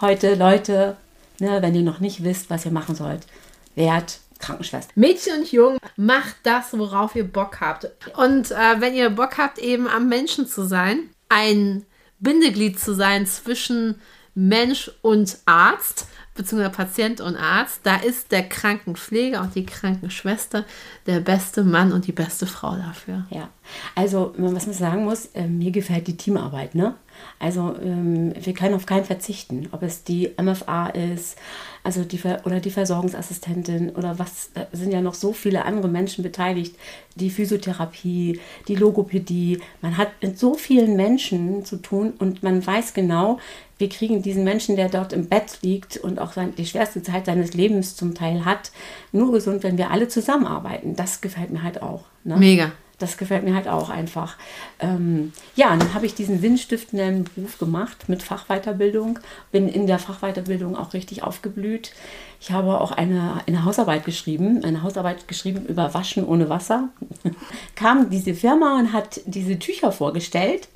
heute, 0.00 0.34
Leute, 0.34 0.96
ne, 1.40 1.60
wenn 1.62 1.74
ihr 1.74 1.82
noch 1.82 2.00
nicht 2.00 2.24
wisst, 2.24 2.50
was 2.50 2.64
ihr 2.64 2.72
machen 2.72 2.94
sollt, 2.94 3.26
wert 3.74 4.20
Krankenschwester. 4.38 4.92
Mädchen 4.94 5.40
und 5.40 5.52
Jungen, 5.52 5.78
macht 5.96 6.36
das, 6.42 6.76
worauf 6.76 7.14
ihr 7.16 7.24
Bock 7.24 7.60
habt. 7.60 7.88
Und 8.16 8.50
äh, 8.50 8.80
wenn 8.80 8.94
ihr 8.94 9.10
Bock 9.10 9.38
habt, 9.38 9.58
eben 9.58 9.88
am 9.88 10.08
Menschen 10.08 10.46
zu 10.46 10.66
sein, 10.66 11.10
ein 11.28 11.84
Bindeglied 12.18 12.78
zu 12.78 12.94
sein 12.94 13.26
zwischen 13.26 14.00
Mensch 14.34 14.90
und 15.02 15.38
Arzt, 15.46 16.08
beziehungsweise 16.34 16.70
Patient 16.74 17.20
und 17.20 17.36
Arzt, 17.36 17.80
da 17.84 17.96
ist 17.96 18.32
der 18.32 18.48
Krankenpfleger 18.48 19.40
und 19.40 19.54
die 19.54 19.64
Krankenschwester 19.64 20.64
der 21.06 21.20
beste 21.20 21.62
Mann 21.62 21.92
und 21.92 22.06
die 22.06 22.12
beste 22.12 22.46
Frau 22.46 22.74
dafür. 22.76 23.24
Ja, 23.30 23.48
also 23.94 24.34
was 24.36 24.66
man 24.66 24.74
sagen 24.74 25.04
muss, 25.04 25.26
äh, 25.26 25.46
mir 25.46 25.70
gefällt 25.70 26.08
die 26.08 26.16
Teamarbeit, 26.16 26.74
ne? 26.74 26.94
Also 27.38 27.74
ähm, 27.82 28.32
wir 28.40 28.54
können 28.54 28.74
auf 28.74 28.86
keinen 28.86 29.04
verzichten, 29.04 29.68
ob 29.72 29.82
es 29.82 30.04
die 30.04 30.30
MFA 30.40 30.88
ist, 30.88 31.36
also 31.82 32.02
die 32.02 32.18
oder 32.44 32.60
die 32.60 32.70
Versorgungsassistentin 32.70 33.90
oder 33.90 34.18
was, 34.18 34.50
sind 34.72 34.92
ja 34.92 35.02
noch 35.02 35.14
so 35.14 35.32
viele 35.32 35.64
andere 35.64 35.88
Menschen 35.88 36.22
beteiligt, 36.22 36.76
die 37.16 37.30
Physiotherapie, 37.30 38.40
die 38.68 38.74
Logopädie. 38.74 39.60
Man 39.82 39.98
hat 39.98 40.08
mit 40.22 40.38
so 40.38 40.54
vielen 40.54 40.96
Menschen 40.96 41.64
zu 41.64 41.76
tun 41.76 42.14
und 42.18 42.42
man 42.42 42.66
weiß 42.66 42.94
genau, 42.94 43.38
wir 43.76 43.88
kriegen 43.88 44.22
diesen 44.22 44.44
Menschen, 44.44 44.76
der 44.76 44.88
dort 44.88 45.12
im 45.12 45.28
Bett 45.28 45.58
liegt 45.62 45.96
und 45.98 46.18
auch 46.18 46.32
die 46.56 46.66
schwerste 46.66 47.02
Zeit 47.02 47.26
seines 47.26 47.52
Lebens 47.54 47.96
zum 47.96 48.14
Teil 48.14 48.44
hat, 48.44 48.72
nur 49.12 49.32
gesund, 49.32 49.62
wenn 49.62 49.76
wir 49.76 49.90
alle 49.90 50.08
zusammenarbeiten. 50.08 50.96
Das 50.96 51.20
gefällt 51.20 51.50
mir 51.50 51.62
halt 51.62 51.82
auch. 51.82 52.04
Ne? 52.24 52.36
Mega 52.36 52.72
das 52.98 53.16
gefällt 53.16 53.44
mir 53.44 53.54
halt 53.54 53.68
auch 53.68 53.90
einfach. 53.90 54.36
Ähm, 54.78 55.32
ja, 55.56 55.76
dann 55.76 55.94
habe 55.94 56.06
ich 56.06 56.14
diesen 56.14 56.40
sinnstiftenden 56.40 57.24
Beruf 57.24 57.58
gemacht 57.58 58.08
mit 58.08 58.22
Fachweiterbildung, 58.22 59.18
bin 59.52 59.68
in 59.68 59.86
der 59.86 59.98
Fachweiterbildung 59.98 60.76
auch 60.76 60.92
richtig 60.92 61.22
aufgeblüht. 61.22 61.92
Ich 62.40 62.52
habe 62.52 62.80
auch 62.80 62.92
eine, 62.92 63.40
eine 63.46 63.64
Hausarbeit 63.64 64.04
geschrieben, 64.04 64.64
eine 64.64 64.82
Hausarbeit 64.82 65.28
geschrieben 65.28 65.64
über 65.66 65.94
Waschen 65.94 66.24
ohne 66.24 66.48
Wasser. 66.48 66.88
Kam 67.74 68.10
diese 68.10 68.34
Firma 68.34 68.78
und 68.78 68.92
hat 68.92 69.20
diese 69.26 69.58
Tücher 69.58 69.92
vorgestellt. 69.92 70.68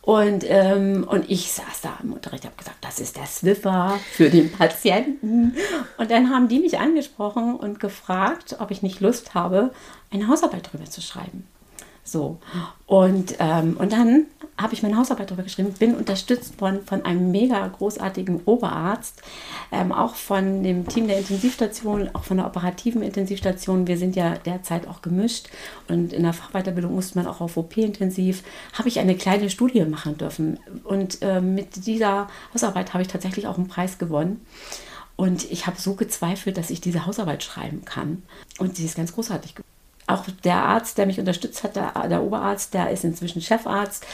Und, 0.00 0.44
ähm, 0.48 1.06
und 1.08 1.30
ich 1.30 1.52
saß 1.52 1.80
da 1.82 1.98
im 2.02 2.12
Unterricht, 2.12 2.44
habe 2.44 2.56
gesagt, 2.56 2.78
das 2.80 2.98
ist 3.00 3.16
der 3.16 3.26
Swiffer 3.26 3.98
für 4.12 4.30
den 4.30 4.50
Patienten. 4.50 5.56
Und 5.96 6.10
dann 6.10 6.30
haben 6.30 6.48
die 6.48 6.58
mich 6.58 6.78
angesprochen 6.78 7.56
und 7.56 7.80
gefragt, 7.80 8.56
ob 8.58 8.70
ich 8.70 8.82
nicht 8.82 9.00
Lust 9.00 9.34
habe, 9.34 9.72
eine 10.10 10.28
Hausarbeit 10.28 10.68
darüber 10.68 10.90
zu 10.90 11.00
schreiben. 11.00 11.46
So. 12.04 12.38
Und, 12.86 13.36
ähm, 13.38 13.76
und 13.78 13.92
dann 13.92 14.26
habe 14.58 14.74
ich 14.74 14.82
meine 14.82 14.96
Hausarbeit 14.96 15.30
darüber 15.30 15.44
geschrieben, 15.44 15.72
bin 15.78 15.94
unterstützt 15.94 16.60
worden 16.60 16.80
von 16.84 17.04
einem 17.04 17.30
mega 17.30 17.66
großartigen 17.66 18.42
Oberarzt, 18.44 19.22
ähm, 19.70 19.92
auch 19.92 20.14
von 20.14 20.62
dem 20.62 20.86
Team 20.86 21.06
der 21.06 21.18
Intensivstation, 21.18 22.10
auch 22.12 22.24
von 22.24 22.36
der 22.36 22.46
operativen 22.46 23.02
Intensivstation. 23.02 23.86
Wir 23.86 23.96
sind 23.96 24.16
ja 24.16 24.34
derzeit 24.34 24.86
auch 24.88 25.00
gemischt 25.00 25.48
und 25.88 26.12
in 26.12 26.22
der 26.22 26.32
Fachweiterbildung 26.32 26.94
musste 26.94 27.18
man 27.18 27.26
auch 27.26 27.40
auf 27.40 27.56
OP-intensiv, 27.56 28.42
habe 28.74 28.88
ich 28.88 28.98
eine 28.98 29.16
kleine 29.16 29.48
Studie 29.48 29.84
machen 29.84 30.18
dürfen. 30.18 30.58
Und 30.84 31.18
ähm, 31.22 31.54
mit 31.54 31.86
dieser 31.86 32.28
Hausarbeit 32.52 32.92
habe 32.92 33.02
ich 33.02 33.08
tatsächlich 33.08 33.46
auch 33.46 33.56
einen 33.56 33.68
Preis 33.68 33.98
gewonnen. 33.98 34.44
Und 35.16 35.50
ich 35.50 35.66
habe 35.66 35.80
so 35.80 35.94
gezweifelt, 35.94 36.56
dass 36.56 36.70
ich 36.70 36.80
diese 36.80 37.06
Hausarbeit 37.06 37.42
schreiben 37.42 37.84
kann. 37.84 38.22
Und 38.58 38.76
sie 38.76 38.84
ist 38.84 38.96
ganz 38.96 39.12
großartig 39.12 39.54
geworden 39.54 39.71
auch 40.06 40.24
der 40.44 40.56
Arzt, 40.56 40.98
der 40.98 41.06
mich 41.06 41.18
unterstützt 41.18 41.62
hat, 41.62 41.76
der, 41.76 42.08
der 42.08 42.22
Oberarzt, 42.22 42.74
der 42.74 42.90
ist 42.90 43.04
inzwischen 43.04 43.42
Chefarzt 43.42 44.06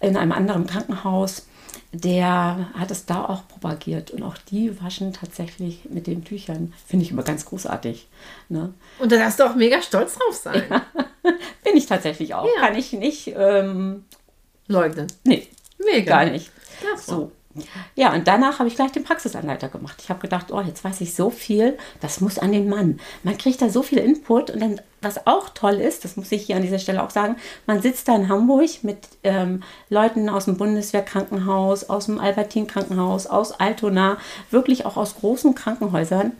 in 0.00 0.16
einem 0.16 0.32
anderen 0.32 0.66
Krankenhaus 0.66 1.46
der 1.92 2.70
hat 2.74 2.90
es 2.90 3.06
da 3.06 3.24
auch 3.24 3.46
propagiert. 3.48 4.10
Und 4.10 4.22
auch 4.22 4.36
die 4.50 4.80
waschen 4.82 5.12
tatsächlich 5.12 5.80
mit 5.88 6.06
den 6.06 6.24
Tüchern. 6.24 6.72
Finde 6.86 7.04
ich 7.04 7.10
immer 7.10 7.22
ganz 7.22 7.44
großartig. 7.44 8.08
Ne? 8.48 8.74
Und 8.98 9.12
da 9.12 9.16
darfst 9.16 9.40
du 9.40 9.44
auch 9.44 9.54
mega 9.54 9.80
stolz 9.82 10.18
drauf 10.18 10.34
sein. 10.34 10.64
Ja, 10.68 10.86
bin 11.64 11.76
ich 11.76 11.86
tatsächlich 11.86 12.34
auch. 12.34 12.46
Ja. 12.46 12.60
Kann 12.60 12.76
ich 12.76 12.92
nicht 12.92 13.32
ähm, 13.36 14.04
leugnen. 14.66 15.06
Nee, 15.24 15.48
mega. 15.78 16.22
gar 16.22 16.30
nicht. 16.30 16.50
So. 16.98 17.32
Ja, 17.94 18.12
und 18.12 18.28
danach 18.28 18.58
habe 18.58 18.68
ich 18.68 18.76
gleich 18.76 18.92
den 18.92 19.04
Praxisanleiter 19.04 19.68
gemacht. 19.68 19.96
Ich 20.02 20.10
habe 20.10 20.20
gedacht, 20.20 20.52
oh, 20.52 20.60
jetzt 20.60 20.84
weiß 20.84 21.00
ich 21.00 21.14
so 21.14 21.30
viel, 21.30 21.76
das 22.00 22.20
muss 22.20 22.38
an 22.38 22.52
den 22.52 22.68
Mann. 22.68 23.00
Man 23.22 23.38
kriegt 23.38 23.62
da 23.62 23.68
so 23.68 23.82
viel 23.82 23.98
Input 23.98 24.50
und 24.50 24.60
dann, 24.60 24.80
was 25.00 25.26
auch 25.26 25.50
toll 25.50 25.74
ist, 25.74 26.04
das 26.04 26.16
muss 26.16 26.32
ich 26.32 26.44
hier 26.44 26.56
an 26.56 26.62
dieser 26.62 26.78
Stelle 26.78 27.02
auch 27.02 27.10
sagen, 27.10 27.36
man 27.66 27.82
sitzt 27.82 28.08
da 28.08 28.16
in 28.16 28.28
Hamburg 28.28 28.82
mit 28.82 28.98
ähm, 29.22 29.62
Leuten 29.88 30.28
aus 30.28 30.46
dem 30.46 30.56
Bundeswehrkrankenhaus, 30.56 31.88
aus 31.88 32.06
dem 32.06 32.18
Albertin 32.18 32.66
Krankenhaus, 32.66 33.26
aus 33.26 33.52
Altona, 33.52 34.18
wirklich 34.50 34.86
auch 34.86 34.96
aus 34.96 35.16
großen 35.16 35.54
Krankenhäusern 35.54 36.32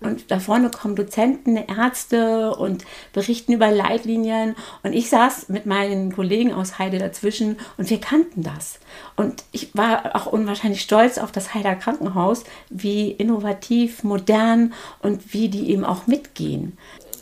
und 0.00 0.30
da 0.30 0.40
vorne 0.40 0.70
kommen 0.70 0.94
Dozenten, 0.94 1.56
Ärzte 1.56 2.54
und 2.54 2.84
berichten 3.12 3.52
über 3.52 3.70
Leitlinien. 3.70 4.54
Und 4.82 4.92
ich 4.92 5.08
saß 5.08 5.48
mit 5.48 5.64
meinen 5.64 6.14
Kollegen 6.14 6.52
aus 6.52 6.78
Heide 6.78 6.98
dazwischen 6.98 7.56
und 7.78 7.88
wir 7.88 8.00
kannten 8.00 8.42
das. 8.42 8.78
Und 9.16 9.44
ich 9.52 9.70
war 9.74 10.14
auch 10.14 10.26
unwahrscheinlich 10.26 10.82
stolz 10.82 11.16
auf 11.18 11.32
das 11.32 11.54
Heider 11.54 11.74
Krankenhaus, 11.74 12.44
wie 12.68 13.10
innovativ, 13.10 14.04
modern 14.04 14.74
und 15.00 15.32
wie 15.32 15.48
die 15.48 15.70
eben 15.70 15.84
auch 15.84 16.06
mitgehen 16.06 16.76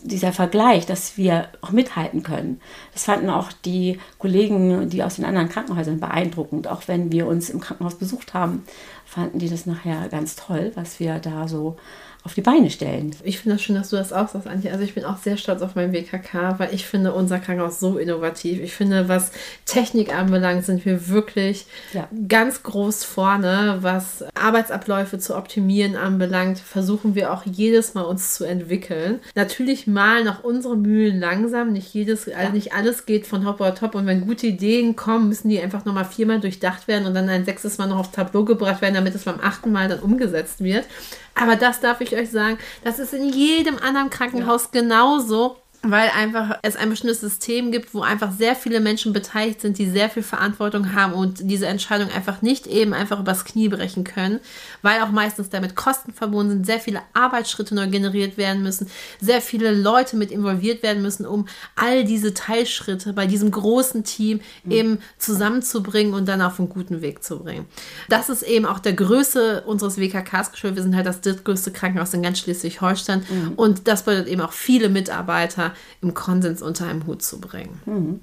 dieser 0.04 0.34
Vergleich, 0.34 0.84
dass 0.84 1.16
wir 1.16 1.48
auch 1.62 1.70
mithalten 1.70 2.22
können. 2.22 2.60
Das 2.92 3.04
fanden 3.04 3.30
auch 3.30 3.50
die 3.52 3.98
Kollegen, 4.18 4.90
die 4.90 5.02
aus 5.02 5.16
den 5.16 5.24
anderen 5.24 5.48
Krankenhäusern 5.48 5.98
beeindruckend. 5.98 6.68
Auch 6.68 6.82
wenn 6.86 7.10
wir 7.10 7.26
uns 7.26 7.48
im 7.48 7.58
Krankenhaus 7.58 7.94
besucht 7.94 8.34
haben, 8.34 8.64
fanden 9.06 9.38
die 9.38 9.48
das 9.48 9.64
nachher 9.64 10.08
ganz 10.10 10.36
toll, 10.36 10.72
was 10.74 11.00
wir 11.00 11.18
da 11.20 11.48
so 11.48 11.76
auf 12.24 12.32
die 12.32 12.40
Beine 12.40 12.70
stellen. 12.70 13.14
Ich 13.22 13.38
finde 13.38 13.56
das 13.56 13.62
schön, 13.62 13.74
dass 13.74 13.90
du 13.90 13.96
das 13.96 14.14
auch 14.14 14.28
sagst, 14.28 14.48
Antje. 14.48 14.72
Also 14.72 14.82
ich 14.82 14.94
bin 14.94 15.04
auch 15.04 15.18
sehr 15.18 15.36
stolz 15.36 15.60
auf 15.60 15.74
mein 15.74 15.92
WKK, 15.92 16.58
weil 16.58 16.72
ich 16.72 16.86
finde 16.86 17.12
unser 17.12 17.38
Krankenhaus 17.38 17.78
so 17.80 17.98
innovativ. 17.98 18.62
Ich 18.62 18.72
finde, 18.72 19.10
was 19.10 19.30
Technik 19.66 20.16
anbelangt, 20.16 20.64
sind 20.64 20.86
wir 20.86 21.08
wirklich 21.08 21.66
ja. 21.92 22.08
ganz 22.26 22.62
groß 22.62 23.04
vorne. 23.04 23.76
Was 23.82 24.24
Arbeitsabläufe 24.34 25.18
zu 25.18 25.36
optimieren 25.36 25.96
anbelangt, 25.96 26.58
versuchen 26.58 27.14
wir 27.14 27.30
auch 27.30 27.44
jedes 27.44 27.92
Mal 27.92 28.02
uns 28.02 28.34
zu 28.34 28.44
entwickeln. 28.44 29.20
Natürlich 29.34 29.86
mal 29.86 30.24
nach 30.24 30.42
unseren 30.42 30.80
Mühlen 30.80 31.20
langsam. 31.20 31.74
Nicht 31.74 31.92
jedes, 31.92 32.24
ja. 32.24 32.38
also 32.38 32.52
nicht 32.52 32.72
alles 32.72 33.04
geht 33.04 33.26
von 33.26 33.46
Hop 33.46 33.60
oder 33.60 33.74
Top. 33.74 33.94
Und 33.94 34.06
wenn 34.06 34.26
gute 34.26 34.46
Ideen 34.46 34.96
kommen, 34.96 35.28
müssen 35.28 35.50
die 35.50 35.60
einfach 35.60 35.84
nochmal 35.84 36.06
viermal 36.06 36.40
durchdacht 36.40 36.88
werden 36.88 37.06
und 37.06 37.12
dann 37.12 37.28
ein 37.28 37.44
sechstes 37.44 37.76
Mal 37.76 37.86
noch 37.86 37.98
aufs 37.98 38.12
Tableau 38.12 38.46
gebracht 38.46 38.80
werden, 38.80 38.94
damit 38.94 39.14
es 39.14 39.24
beim 39.24 39.40
achten 39.40 39.72
Mal 39.72 39.90
dann 39.90 39.98
umgesetzt 39.98 40.64
wird. 40.64 40.86
Aber 41.34 41.56
das 41.56 41.80
darf 41.80 42.00
ich 42.00 42.16
euch 42.16 42.30
sagen, 42.30 42.58
das 42.84 42.98
ist 42.98 43.12
in 43.12 43.28
jedem 43.28 43.78
anderen 43.78 44.10
Krankenhaus 44.10 44.70
ja. 44.72 44.80
genauso 44.80 45.56
weil 45.86 46.10
einfach 46.10 46.58
es 46.62 46.76
ein 46.76 46.90
bestimmtes 46.90 47.20
System 47.20 47.70
gibt, 47.70 47.94
wo 47.94 48.02
einfach 48.02 48.32
sehr 48.32 48.56
viele 48.56 48.80
Menschen 48.80 49.12
beteiligt 49.12 49.60
sind, 49.60 49.78
die 49.78 49.88
sehr 49.88 50.08
viel 50.08 50.22
Verantwortung 50.22 50.94
haben 50.94 51.12
und 51.12 51.38
diese 51.42 51.66
Entscheidung 51.66 52.10
einfach 52.10 52.42
nicht 52.42 52.66
eben 52.66 52.94
einfach 52.94 53.20
übers 53.20 53.44
Knie 53.44 53.68
brechen 53.68 54.04
können, 54.04 54.40
weil 54.82 55.02
auch 55.02 55.10
meistens 55.10 55.50
damit 55.50 55.76
Kosten 55.76 56.12
verbunden 56.12 56.52
sind, 56.52 56.66
sehr 56.66 56.80
viele 56.80 57.02
Arbeitsschritte 57.12 57.74
neu 57.74 57.88
generiert 57.88 58.36
werden 58.36 58.62
müssen, 58.62 58.88
sehr 59.20 59.40
viele 59.40 59.72
Leute 59.72 60.16
mit 60.16 60.30
involviert 60.30 60.82
werden 60.82 61.02
müssen, 61.02 61.26
um 61.26 61.46
all 61.76 62.04
diese 62.04 62.34
Teilschritte 62.34 63.12
bei 63.12 63.26
diesem 63.26 63.50
großen 63.50 64.04
Team 64.04 64.40
mhm. 64.64 64.70
eben 64.70 64.98
zusammenzubringen 65.18 66.14
und 66.14 66.26
dann 66.26 66.40
auf 66.40 66.58
einen 66.58 66.68
guten 66.70 67.02
Weg 67.02 67.22
zu 67.22 67.40
bringen. 67.40 67.66
Das 68.08 68.28
ist 68.28 68.42
eben 68.42 68.64
auch 68.64 68.78
der 68.78 68.94
Größe 68.94 69.64
unseres 69.66 69.98
WKKs 69.98 70.52
geschuldet. 70.52 70.76
Wir 70.76 70.82
sind 70.82 70.96
halt 70.96 71.06
das 71.06 71.20
drittgrößte 71.20 71.72
Krankenhaus 71.72 72.14
in 72.14 72.22
ganz 72.22 72.38
Schleswig-Holstein 72.38 73.24
mhm. 73.28 73.52
und 73.56 73.86
das 73.86 74.04
bedeutet 74.04 74.28
eben 74.28 74.40
auch 74.40 74.52
viele 74.52 74.88
Mitarbeiter, 74.88 75.73
im 76.02 76.14
Konsens 76.14 76.62
unter 76.62 76.86
einem 76.86 77.06
Hut 77.06 77.22
zu 77.22 77.40
bringen. 77.40 77.80
Mhm. 77.86 78.20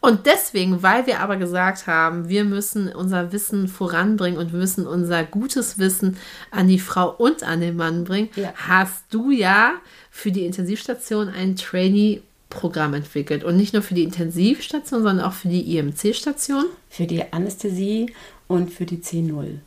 Und 0.00 0.26
deswegen, 0.26 0.82
weil 0.82 1.06
wir 1.06 1.20
aber 1.20 1.36
gesagt 1.36 1.86
haben, 1.86 2.28
wir 2.28 2.44
müssen 2.44 2.88
unser 2.88 3.32
Wissen 3.32 3.68
voranbringen 3.68 4.38
und 4.38 4.52
wir 4.52 4.58
müssen 4.58 4.86
unser 4.86 5.24
gutes 5.24 5.78
Wissen 5.78 6.16
an 6.50 6.68
die 6.68 6.78
Frau 6.78 7.10
und 7.10 7.42
an 7.42 7.60
den 7.60 7.76
Mann 7.76 8.04
bringen, 8.04 8.28
ja. 8.36 8.52
hast 8.54 9.04
du 9.10 9.30
ja 9.30 9.74
für 10.10 10.32
die 10.32 10.44
Intensivstation 10.44 11.28
ein 11.28 11.56
Trainee 11.56 12.22
Programm 12.50 12.92
entwickelt 12.92 13.44
und 13.44 13.56
nicht 13.56 13.72
nur 13.72 13.82
für 13.82 13.94
die 13.94 14.02
Intensivstation, 14.02 15.02
sondern 15.02 15.26
auch 15.26 15.32
für 15.32 15.48
die 15.48 15.76
IMC-Station. 15.76 16.66
Für 16.90 17.06
die 17.06 17.32
Anästhesie 17.32 18.12
und 18.46 18.70
für 18.70 18.84
die 18.84 18.98
C0. 18.98 19.58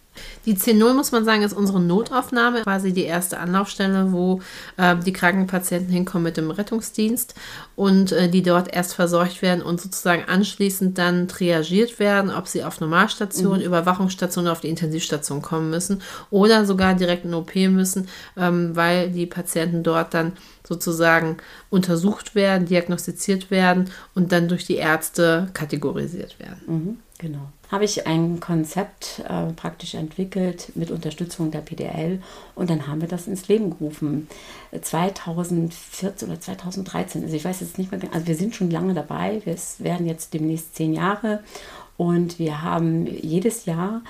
Die 0.46 0.56
C0, 0.56 0.94
muss 0.94 1.12
man 1.12 1.26
sagen, 1.26 1.42
ist 1.42 1.54
unsere 1.54 1.80
Notaufnahme, 1.80 2.64
quasi 2.64 2.94
die 2.94 3.04
erste 3.04 3.40
Anlaufstelle, 3.40 4.12
wo 4.12 4.42
äh, 4.78 4.96
die 4.98 5.14
Krankenpatienten 5.14 5.92
hinkommen 5.92 6.24
mit 6.24 6.38
dem 6.38 6.52
Rettungsdienst 6.52 7.36
und 7.76 8.12
äh, 8.12 8.30
die 8.30 8.44
dort 8.44 8.74
erst 8.74 8.94
versorgt 8.94 9.42
werden 9.42 9.62
und 9.62 9.82
sozusagen 9.82 10.24
anschließend 10.28 10.98
dann 10.98 11.28
triagiert 11.28 12.00
werden, 12.00 12.32
ob 12.32 12.48
sie 12.48 12.64
auf 12.64 12.80
Normalstation, 12.80 13.60
mhm. 13.60 13.66
Überwachungsstation 13.66 14.46
oder 14.46 14.52
auf 14.52 14.62
die 14.62 14.70
Intensivstation 14.70 15.42
kommen 15.42 15.70
müssen 15.70 16.02
oder 16.30 16.66
sogar 16.66 16.94
direkt 16.94 17.26
in 17.26 17.34
OP 17.34 17.56
müssen, 17.56 18.08
ähm, 18.38 18.76
weil 18.76 19.12
die 19.12 19.26
Patienten 19.26 19.84
dort 19.84 20.14
dann 20.14 20.34
sozusagen 20.68 21.38
untersucht 21.70 22.36
werden, 22.36 22.68
diagnostiziert 22.68 23.52
werden 23.52 23.90
und 24.14 24.32
dann 24.32 24.48
durch 24.48 24.66
die 24.66 24.76
Ärzte 24.76 25.50
kategorisiert 25.54 26.40
werden. 26.40 26.62
Mhm, 26.68 27.00
genau 27.20 27.52
habe 27.72 27.86
ich 27.86 28.06
ein 28.08 28.40
Konzept 28.40 29.24
äh, 29.28 29.52
praktisch 29.54 29.96
entwickelt 29.96 30.72
mit 30.76 30.92
Unterstützung 30.92 31.52
der 31.52 31.60
PDL 31.60 32.22
und 32.54 32.70
dann 32.70 32.88
haben 32.88 33.02
wir 33.02 33.08
das 33.08 33.28
ins 33.28 33.48
Leben 33.48 33.72
gerufen. 33.72 34.28
2014 34.80 36.30
oder 36.30 36.40
2013, 36.40 37.24
also 37.24 37.36
ich 37.36 37.46
weiß 37.46 37.62
jetzt 37.62 37.78
nicht 37.78 37.92
mehr, 37.92 38.00
genau, 38.00 38.14
also 38.14 38.28
wir 38.28 38.36
sind 38.36 38.56
schon 38.56 38.70
lange 38.70 38.94
dabei, 38.94 39.42
wir 39.46 39.56
werden 39.80 40.06
jetzt 40.06 40.34
demnächst 40.34 40.76
zehn 40.76 40.94
Jahre 40.94 41.44
und 41.98 42.40
wir 42.40 42.62
haben 42.62 43.08
jedes 43.08 43.66
Jahr 43.66 44.02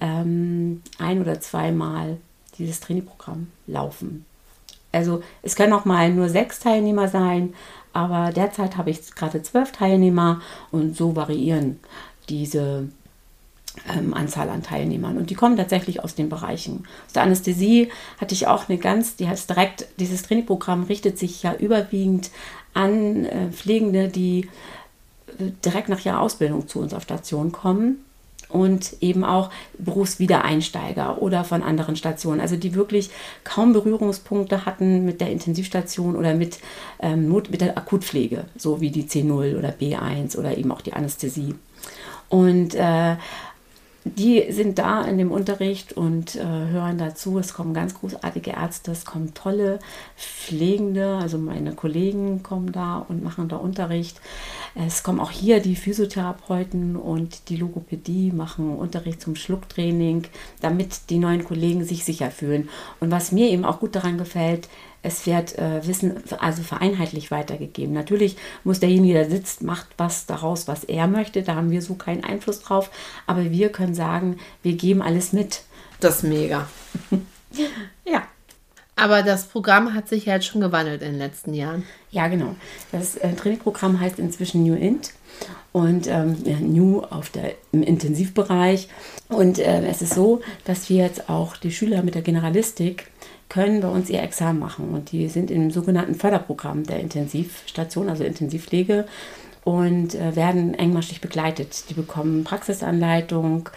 ähm, 0.00 0.82
ein 0.98 1.20
oder 1.20 1.40
zweimal 1.40 2.18
dieses 2.58 2.80
Trainingprogramm 2.80 3.48
laufen. 3.66 4.24
Also 4.90 5.22
es 5.42 5.54
können 5.54 5.72
auch 5.72 5.84
mal 5.84 6.10
nur 6.12 6.28
sechs 6.28 6.60
Teilnehmer 6.60 7.08
sein, 7.08 7.54
aber 7.92 8.32
derzeit 8.32 8.76
habe 8.76 8.90
ich 8.90 9.14
gerade 9.14 9.42
zwölf 9.42 9.72
Teilnehmer 9.72 10.40
und 10.70 10.96
so 10.96 11.14
variieren 11.14 11.78
diese 12.28 12.88
ähm, 13.88 14.14
Anzahl 14.14 14.48
an 14.48 14.62
Teilnehmern. 14.62 15.16
Und 15.16 15.30
die 15.30 15.34
kommen 15.34 15.56
tatsächlich 15.56 16.02
aus 16.02 16.14
den 16.14 16.28
Bereichen. 16.28 16.84
Aus 17.06 17.12
der 17.14 17.22
Anästhesie 17.22 17.88
hatte 18.20 18.34
ich 18.34 18.46
auch 18.46 18.68
eine 18.68 18.78
ganz, 18.78 19.16
die 19.16 19.28
heißt 19.28 19.48
direkt, 19.50 19.86
dieses 19.98 20.22
Trainingprogramm 20.22 20.84
richtet 20.84 21.18
sich 21.18 21.42
ja 21.42 21.54
überwiegend 21.54 22.30
an 22.74 23.24
äh, 23.24 23.50
Pflegende, 23.50 24.08
die 24.08 24.48
äh, 25.38 25.50
direkt 25.64 25.88
nach 25.88 26.04
ihrer 26.04 26.20
Ausbildung 26.20 26.68
zu 26.68 26.80
uns 26.80 26.94
auf 26.94 27.02
Station 27.02 27.52
kommen 27.52 28.04
und 28.48 28.96
eben 29.00 29.24
auch 29.24 29.50
Berufswiedereinsteiger 29.78 31.20
oder 31.20 31.44
von 31.44 31.62
anderen 31.62 31.96
Stationen, 31.96 32.40
also 32.40 32.56
die 32.56 32.74
wirklich 32.74 33.10
kaum 33.44 33.72
Berührungspunkte 33.72 34.64
hatten 34.64 35.04
mit 35.04 35.20
der 35.20 35.30
Intensivstation 35.30 36.16
oder 36.16 36.34
mit, 36.34 36.58
ähm, 37.00 37.30
mit 37.50 37.60
der 37.60 37.76
Akutpflege, 37.76 38.44
so 38.56 38.80
wie 38.80 38.90
die 38.90 39.04
C0 39.04 39.58
oder 39.58 39.70
B1 39.70 40.36
oder 40.38 40.56
eben 40.56 40.72
auch 40.72 40.80
die 40.80 40.94
Anästhesie. 40.94 41.54
Und 42.30 42.74
äh, 42.74 43.16
die 44.16 44.50
sind 44.50 44.78
da 44.78 45.02
in 45.02 45.18
dem 45.18 45.30
Unterricht 45.30 45.92
und 45.92 46.36
äh, 46.36 46.42
hören 46.42 46.98
dazu. 46.98 47.38
Es 47.38 47.54
kommen 47.54 47.74
ganz 47.74 47.94
großartige 47.94 48.50
Ärzte, 48.50 48.92
es 48.92 49.04
kommen 49.04 49.34
tolle 49.34 49.78
Pflegende, 50.16 51.16
also 51.16 51.38
meine 51.38 51.72
Kollegen 51.74 52.42
kommen 52.42 52.72
da 52.72 53.04
und 53.08 53.22
machen 53.22 53.48
da 53.48 53.56
Unterricht. 53.56 54.20
Es 54.74 55.02
kommen 55.02 55.20
auch 55.20 55.30
hier 55.30 55.60
die 55.60 55.76
Physiotherapeuten 55.76 56.96
und 56.96 57.48
die 57.48 57.56
Logopädie 57.56 58.32
machen 58.32 58.76
Unterricht 58.76 59.20
zum 59.20 59.36
Schlucktraining, 59.36 60.24
damit 60.60 61.10
die 61.10 61.18
neuen 61.18 61.44
Kollegen 61.44 61.84
sich 61.84 62.04
sicher 62.04 62.30
fühlen. 62.30 62.68
Und 63.00 63.10
was 63.10 63.32
mir 63.32 63.48
eben 63.50 63.64
auch 63.64 63.80
gut 63.80 63.96
daran 63.96 64.18
gefällt, 64.18 64.68
es 65.08 65.26
wird 65.26 65.58
äh, 65.58 65.86
Wissen 65.86 66.22
also 66.38 66.62
vereinheitlich 66.62 67.30
weitergegeben. 67.30 67.94
Natürlich 67.94 68.36
muss 68.62 68.78
derjenige, 68.78 69.14
der 69.14 69.30
sitzt, 69.30 69.62
macht 69.62 69.86
was 69.96 70.26
daraus, 70.26 70.68
was 70.68 70.84
er 70.84 71.06
möchte. 71.06 71.42
Da 71.42 71.54
haben 71.54 71.70
wir 71.70 71.80
so 71.82 71.94
keinen 71.94 72.24
Einfluss 72.24 72.60
drauf. 72.60 72.90
Aber 73.26 73.50
wir 73.50 73.70
können 73.70 73.94
sagen, 73.94 74.38
wir 74.62 74.74
geben 74.74 75.00
alles 75.02 75.32
mit. 75.32 75.62
Das 76.00 76.16
ist 76.16 76.22
mega. 76.24 76.68
ja. 78.04 78.22
Aber 78.96 79.22
das 79.22 79.46
Programm 79.46 79.94
hat 79.94 80.08
sich 80.08 80.26
ja 80.26 80.34
jetzt 80.34 80.46
schon 80.46 80.60
gewandelt 80.60 81.02
in 81.02 81.12
den 81.12 81.18
letzten 81.18 81.54
Jahren. 81.54 81.84
Ja, 82.10 82.28
genau. 82.28 82.54
Das 82.92 83.16
äh, 83.16 83.32
Trainingprogramm 83.32 83.98
heißt 83.98 84.18
inzwischen 84.18 84.64
New 84.64 84.74
Int 84.74 85.12
und 85.72 86.06
ähm, 86.08 86.36
New 86.60 87.00
auf 87.00 87.30
der, 87.30 87.54
im 87.72 87.82
Intensivbereich. 87.82 88.88
Und 89.28 89.58
äh, 89.58 89.86
es 89.86 90.02
ist 90.02 90.14
so, 90.14 90.40
dass 90.64 90.90
wir 90.90 91.04
jetzt 91.04 91.30
auch 91.30 91.56
die 91.56 91.70
Schüler 91.70 92.02
mit 92.02 92.14
der 92.14 92.22
Generalistik 92.22 93.06
können 93.48 93.80
bei 93.80 93.88
uns 93.88 94.10
ihr 94.10 94.22
Examen 94.22 94.58
machen. 94.58 94.90
Und 94.90 95.12
die 95.12 95.28
sind 95.28 95.50
im 95.50 95.70
sogenannten 95.70 96.14
Förderprogramm 96.14 96.84
der 96.84 97.00
Intensivstation, 97.00 98.08
also 98.08 98.24
Intensivpflege, 98.24 99.06
und 99.64 100.14
äh, 100.14 100.34
werden 100.34 100.72
engmaschig 100.72 101.20
begleitet. 101.20 101.90
Die 101.90 101.94
bekommen 101.94 102.44
Praxisanleitung 102.44 103.68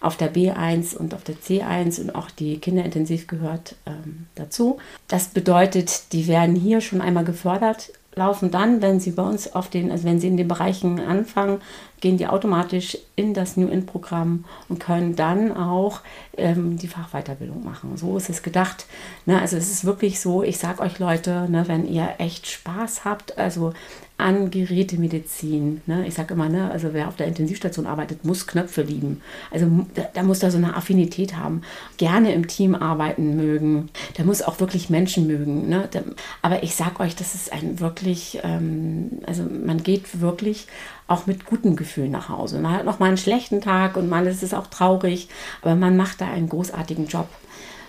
auf 0.00 0.16
der 0.16 0.32
B1 0.32 0.96
und 0.96 1.12
auf 1.12 1.24
der 1.24 1.34
C1 1.34 2.00
und 2.00 2.14
auch 2.14 2.30
die 2.30 2.58
Kinderintensiv 2.58 3.26
gehört 3.26 3.74
ähm, 3.84 4.26
dazu. 4.36 4.78
Das 5.08 5.28
bedeutet, 5.28 6.12
die 6.12 6.28
werden 6.28 6.54
hier 6.54 6.80
schon 6.80 7.00
einmal 7.00 7.24
gefördert 7.24 7.90
laufen 8.14 8.50
dann, 8.50 8.82
wenn 8.82 8.98
sie 8.98 9.12
bei 9.12 9.22
uns 9.22 9.54
auf 9.54 9.68
den, 9.68 9.90
also 9.90 10.04
wenn 10.04 10.20
sie 10.20 10.26
in 10.26 10.36
den 10.36 10.48
Bereichen 10.48 11.00
anfangen, 11.00 11.60
gehen 12.00 12.16
die 12.16 12.26
automatisch 12.26 12.98
in 13.14 13.34
das 13.34 13.56
New 13.56 13.68
In-Programm 13.68 14.44
und 14.68 14.80
können 14.80 15.16
dann 15.16 15.56
auch 15.56 16.00
ähm, 16.36 16.76
die 16.78 16.88
Fachweiterbildung 16.88 17.64
machen. 17.64 17.96
So 17.96 18.16
ist 18.16 18.30
es 18.30 18.42
gedacht. 18.42 18.86
Ne? 19.26 19.40
Also 19.40 19.56
es 19.56 19.70
ist 19.70 19.84
wirklich 19.84 20.20
so, 20.20 20.42
ich 20.42 20.58
sage 20.58 20.80
euch 20.80 20.98
Leute, 20.98 21.46
ne, 21.50 21.68
wenn 21.68 21.86
ihr 21.86 22.14
echt 22.18 22.48
Spaß 22.48 23.04
habt, 23.04 23.38
also 23.38 23.72
an 24.20 24.50
Gerätemedizin. 24.50 25.80
Ne? 25.86 26.06
Ich 26.06 26.14
sage 26.14 26.34
immer, 26.34 26.48
ne, 26.48 26.70
also 26.70 26.92
wer 26.92 27.08
auf 27.08 27.16
der 27.16 27.26
Intensivstation 27.26 27.86
arbeitet, 27.86 28.24
muss 28.24 28.46
Knöpfe 28.46 28.82
lieben. 28.82 29.20
Also 29.50 29.66
da, 29.94 30.02
da, 30.12 30.22
muss 30.22 30.38
da 30.38 30.50
so 30.50 30.58
eine 30.58 30.76
Affinität 30.76 31.36
haben. 31.36 31.62
Gerne 31.96 32.32
im 32.32 32.46
Team 32.46 32.74
arbeiten 32.74 33.36
mögen. 33.36 33.90
Der 34.18 34.24
muss 34.24 34.42
auch 34.42 34.60
wirklich 34.60 34.90
Menschen 34.90 35.26
mögen. 35.26 35.68
Ne? 35.68 35.88
Da, 35.90 36.02
aber 36.42 36.62
ich 36.62 36.74
sage 36.74 37.00
euch, 37.00 37.16
das 37.16 37.34
ist 37.34 37.52
ein 37.52 37.80
wirklich, 37.80 38.40
ähm, 38.42 39.20
also 39.26 39.42
man 39.42 39.82
geht 39.82 40.20
wirklich 40.20 40.66
auch 41.06 41.26
mit 41.26 41.44
guten 41.44 41.74
Gefühlen 41.74 42.12
nach 42.12 42.28
Hause. 42.28 42.60
Man 42.60 42.72
hat 42.72 42.84
noch 42.84 43.00
mal 43.00 43.06
einen 43.06 43.16
schlechten 43.16 43.60
Tag 43.60 43.96
und 43.96 44.08
mal 44.08 44.26
ist 44.26 44.44
es 44.44 44.54
auch 44.54 44.68
traurig, 44.68 45.28
aber 45.60 45.74
man 45.74 45.96
macht 45.96 46.20
da 46.20 46.28
einen 46.28 46.48
großartigen 46.48 47.08
Job 47.08 47.28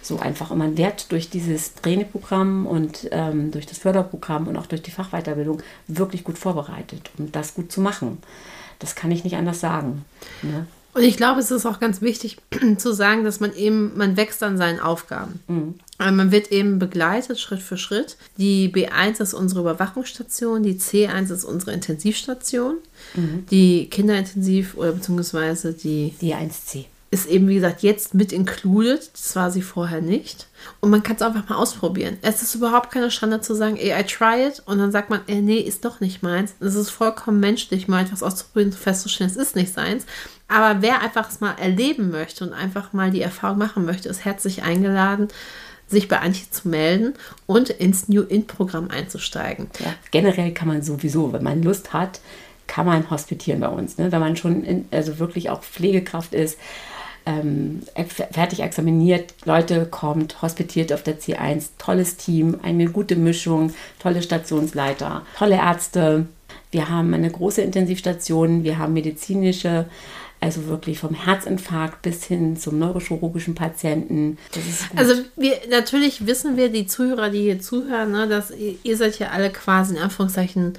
so 0.02 0.20
einfach. 0.20 0.52
Und 0.52 0.58
man 0.58 0.78
wird 0.78 1.12
durch 1.12 1.30
dieses 1.30 1.76
Trainingsprogramm 1.76 2.66
und 2.66 3.08
ähm, 3.12 3.52
durch 3.52 3.66
das 3.66 3.78
Förderprogramm 3.78 4.48
und 4.48 4.58
auch 4.58 4.66
durch 4.66 4.82
die 4.82 4.92
Fachweiterbildung 4.92 5.62
wirklich 5.88 6.24
gut 6.24 6.38
vorbereitet, 6.38 7.12
um 7.18 7.32
das 7.32 7.54
gut 7.54 7.72
zu 7.72 7.82
machen. 7.82 8.18
Das 8.80 8.96
kann 8.96 9.12
ich 9.12 9.24
nicht 9.24 9.36
anders 9.36 9.60
sagen. 9.60 10.06
Ne? 10.42 10.66
Und 10.94 11.04
ich 11.04 11.16
glaube, 11.16 11.40
es 11.40 11.52
ist 11.52 11.66
auch 11.66 11.80
ganz 11.80 12.02
wichtig 12.02 12.38
zu 12.78 12.94
sagen, 12.94 13.24
dass 13.24 13.40
man 13.40 13.56
eben, 13.56 13.96
man 13.98 14.18
wächst 14.18 14.44
an 14.44 14.58
seinen 14.58 14.80
Aufgaben. 14.80 15.40
Mhm. 15.48 15.76
Man 15.98 16.32
wird 16.32 16.52
eben 16.52 16.80
begleitet 16.80 17.40
Schritt 17.40 17.62
für 17.62 17.78
Schritt. 17.78 18.18
Die 18.38 18.70
B1 18.74 19.22
ist 19.22 19.36
unsere 19.36 19.62
Überwachungsstation, 19.62 20.64
die 20.64 20.80
C1 20.80 21.32
ist 21.32 21.44
unsere 21.44 21.74
Intensivstation, 21.74 22.78
mhm. 23.14 23.46
die 23.52 23.88
Kinderintensiv 23.88 24.76
oder 24.76 24.94
beziehungsweise 24.94 25.74
die. 25.74 26.16
Die 26.20 26.34
1C 26.34 26.86
ist 27.14 27.26
eben, 27.26 27.50
wie 27.50 27.56
gesagt, 27.56 27.84
jetzt 27.84 28.14
mit 28.14 28.32
included. 28.32 29.12
Das 29.14 29.36
war 29.36 29.52
sie 29.52 29.62
vorher 29.62 30.02
nicht. 30.02 30.48
Und 30.80 30.92
man 30.92 31.04
kann 31.04 31.18
es 31.18 31.22
einfach 31.22 31.50
mal 31.50 31.58
ausprobieren. 31.58 32.18
Es 32.22 32.42
ist 32.42 32.56
überhaupt 32.56 32.90
keine 32.90 33.12
Schande 33.12 33.42
zu 33.42 33.54
sagen, 33.54 33.76
ey, 33.76 33.92
I 34.00 34.04
try 34.04 34.48
it. 34.48 34.64
Und 34.66 34.78
dann 34.80 34.94
sagt 34.94 35.10
man, 35.10 35.20
ey, 35.28 35.42
nee, 35.42 35.58
ist 35.58 35.84
doch 35.84 36.00
nicht 36.00 36.24
meins. 36.24 36.56
Es 36.62 36.76
ist 36.76 36.90
vollkommen 36.90 37.42
menschlich, 37.42 37.90
mal 37.90 38.06
etwas 38.06 38.24
auszuprobieren 38.24 38.72
festzustellen, 38.72 39.30
es 39.30 39.36
ist 39.36 39.58
nicht 39.58 39.74
seins. 39.74 40.06
Aber 40.48 40.82
wer 40.82 41.02
einfach 41.02 41.30
es 41.30 41.42
mal 41.42 41.56
erleben 41.60 42.12
möchte 42.12 42.46
und 42.46 42.54
einfach 42.54 42.94
mal 42.94 43.12
die 43.12 43.22
Erfahrung 43.22 43.58
machen 43.58 43.86
möchte, 43.86 44.08
ist 44.08 44.24
herzlich 44.24 44.64
eingeladen, 44.64 45.28
sich 45.88 46.08
bei 46.08 46.20
Antje 46.20 46.50
zu 46.50 46.70
melden 46.70 47.14
und 47.46 47.70
ins 47.70 48.08
New 48.08 48.22
In-Programm 48.22 48.90
einzusteigen. 48.90 49.70
Ja, 49.80 49.94
generell 50.12 50.54
kann 50.54 50.70
man 50.70 50.82
sowieso, 50.82 51.34
wenn 51.34 51.44
man 51.44 51.62
Lust 51.62 51.92
hat, 51.92 52.22
kann 52.68 52.86
man 52.86 53.10
hospitieren 53.10 53.60
bei 53.60 53.68
uns. 53.68 53.98
Ne? 53.98 54.14
Wenn 54.14 54.22
man 54.22 54.38
schon 54.38 54.64
in, 54.64 54.86
also 54.92 55.20
wirklich 55.20 55.50
auch 55.50 55.62
Pflegekraft 55.62 56.34
ist, 56.34 56.58
ähm, 57.26 57.82
fertig 58.32 58.62
examiniert, 58.62 59.34
Leute 59.46 59.86
kommt, 59.86 60.42
hospitiert 60.42 60.92
auf 60.92 61.04
der 61.04 61.20
C1, 61.20 61.70
tolles 61.78 62.18
Team, 62.18 62.60
eine 62.64 62.86
gute 62.88 63.16
Mischung, 63.16 63.74
tolle 64.00 64.22
Stationsleiter, 64.22 65.24
tolle 65.38 65.56
Ärzte. 65.56 66.26
Wir 66.72 66.90
haben 66.90 67.14
eine 67.14 67.30
große 67.30 67.62
Intensivstation, 67.62 68.64
wir 68.64 68.78
haben 68.78 68.94
medizinische 68.94 69.86
also 70.44 70.68
wirklich 70.68 70.98
vom 70.98 71.14
Herzinfarkt 71.14 72.02
bis 72.02 72.24
hin 72.24 72.58
zum 72.58 72.80
neurochirurgischen 72.80 73.54
Patienten. 73.54 74.40
Also 74.96 75.14
wir 75.36 75.54
natürlich 75.70 76.26
wissen 76.26 76.58
wir, 76.58 76.70
die 76.70 76.88
Zuhörer, 76.88 77.30
die 77.30 77.44
hier 77.44 77.62
zuhören, 77.62 78.12
ne, 78.12 78.28
dass 78.28 78.50
ihr, 78.50 78.76
ihr 78.82 78.98
seid 78.98 79.20
ja 79.20 79.30
alle 79.30 79.52
quasi 79.52 79.96
in 79.96 80.02
Anführungszeichen 80.02 80.74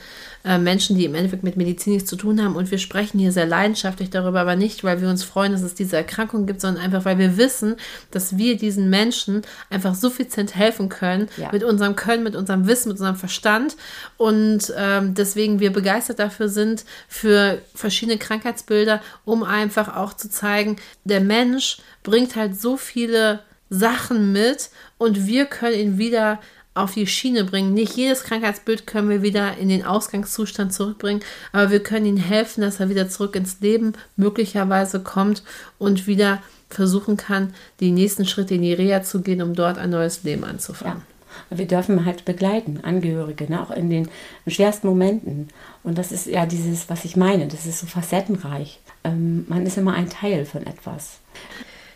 äh, 0.45 0.59
Menschen, 0.59 0.97
die 0.97 1.05
im 1.05 1.15
Endeffekt 1.15 1.45
mit 1.45 1.57
Medizin 1.57 1.93
nichts 1.95 2.09
zu 2.09 2.17
tun 2.17 2.43
haben. 2.43 2.57
Und 2.57 2.71
wir 2.71 2.79
sprechen 2.79 3.19
hier 3.19 3.33
sehr 3.33 3.47
leidenschaftlich 3.47 4.11
darüber, 4.11 4.41
aber 4.41 4.57
nicht, 4.57 4.83
weil 4.85 5.01
wir 5.01 5.09
uns 5.09 5.25
freuen, 5.25 5.53
dass 5.53 5.63
es 5.63 5.75
diese 5.75 5.97
Erkrankung 5.97 6.47
gibt, 6.47 6.61
sondern 6.61 6.83
einfach, 6.83 7.05
weil 7.05 7.19
wir 7.19 7.37
wissen, 7.37 7.77
dass 8.11 8.37
wir 8.37 8.57
diesen 8.57 8.91
Menschen 8.91 9.43
einfach 9.71 9.95
suffizient 9.95 10.57
helfen 10.57 10.89
können 10.89 11.29
ja. 11.37 11.51
mit 11.53 11.65
unserem 11.65 11.97
Können, 11.97 12.25
mit 12.25 12.37
unserem 12.37 12.67
Wissen, 12.67 12.89
mit 12.89 12.99
unserem 12.99 13.17
Verstand. 13.17 13.77
Und 14.17 14.73
ähm, 14.77 15.15
deswegen 15.15 15.61
wir 15.61 15.73
begeistert 15.73 16.19
dafür 16.19 16.49
sind, 16.49 16.85
für 17.09 17.59
verschiedene 17.75 18.19
Krankheitsbilder, 18.19 19.01
um 19.25 19.43
einfach 19.43 19.97
auch 19.97 20.15
zu 20.15 20.29
zeigen, 20.29 20.77
der 21.05 21.21
Mensch 21.21 21.79
bringt 22.03 22.37
halt 22.37 22.61
so 22.61 22.77
viele 22.77 23.41
Sachen 23.71 24.33
mit 24.33 24.71
und 24.99 25.27
wir 25.27 25.47
können 25.47 25.79
ihn 25.79 25.99
wieder 25.99 26.41
auf 26.75 26.95
die 26.95 27.07
Schiene 27.07 27.45
bringen. 27.45 27.75
Nicht 27.75 27.97
jedes 27.97 28.25
Krankheitsbild 28.25 28.87
können 28.87 29.11
wir 29.11 29.23
wieder 29.23 29.57
in 29.59 29.69
den 29.69 29.85
Ausgangszustand 29.85 30.73
zurückbringen, 30.73 31.23
aber 31.53 31.71
wir 31.71 31.83
können 31.83 32.07
ihm 32.07 32.17
helfen, 32.17 32.63
dass 32.63 32.81
er 32.81 32.89
wieder 32.89 33.09
zurück 33.09 33.37
ins 33.37 33.61
Leben 33.61 33.93
möglicherweise 34.17 35.01
kommt 35.01 35.43
und 35.79 36.07
wieder 36.07 36.43
versuchen 36.71 37.17
kann, 37.17 37.55
die 37.81 37.91
nächsten 37.91 38.27
Schritte 38.27 38.55
in 38.55 38.63
die 38.63 38.73
Reha 38.73 39.03
zu 39.03 39.21
gehen, 39.21 39.43
um 39.43 39.55
dort 39.55 39.79
ein 39.79 39.91
neues 39.91 40.23
Leben 40.25 40.45
anzufangen. 40.45 41.03
Ja. 41.03 41.13
Wir 41.51 41.67
dürfen 41.67 42.05
halt 42.05 42.25
begleiten, 42.25 42.81
Angehörige, 42.83 43.51
ne? 43.51 43.63
auch 43.63 43.71
in 43.71 43.91
den 43.91 44.09
schwersten 44.47 44.87
Momenten. 44.87 45.49
Und 45.83 45.99
das 45.99 46.13
ist 46.13 46.27
ja 46.27 46.47
dieses, 46.47 46.89
was 46.89 47.05
ich 47.05 47.17
meine, 47.17 47.49
das 47.49 47.67
ist 47.67 47.81
so 47.81 47.87
facettenreich. 47.87 48.81
Ähm, 49.05 49.47
man 49.49 49.67
ist 49.67 49.79
immer 49.79 49.95
ein 49.95 50.09
Teil 50.09 50.45
von 50.45 50.67
etwas. 50.67 51.21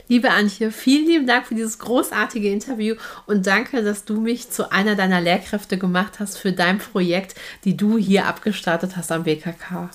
Liebe 0.09 0.31
Antje, 0.31 0.71
vielen 0.71 1.07
lieben 1.07 1.27
Dank 1.27 1.47
für 1.47 1.57
dieses 1.57 1.81
großartige 1.81 2.51
Interview 2.51 2.95
und 3.27 3.47
danke, 3.47 3.83
dass 3.83 4.05
du 4.05 4.21
mich 4.21 4.51
zu 4.51 4.71
einer 4.71 4.95
deiner 4.95 5.21
Lehrkräfte 5.21 5.79
gemacht 5.79 6.21
hast 6.21 6.38
für 6.38 6.53
dein 6.53 6.79
Projekt, 6.79 7.35
die 7.64 7.77
du 7.77 7.99
hier 7.99 8.27
abgestartet 8.27 8.97
hast 8.97 9.11
am 9.11 9.25
BKK. 9.25 9.90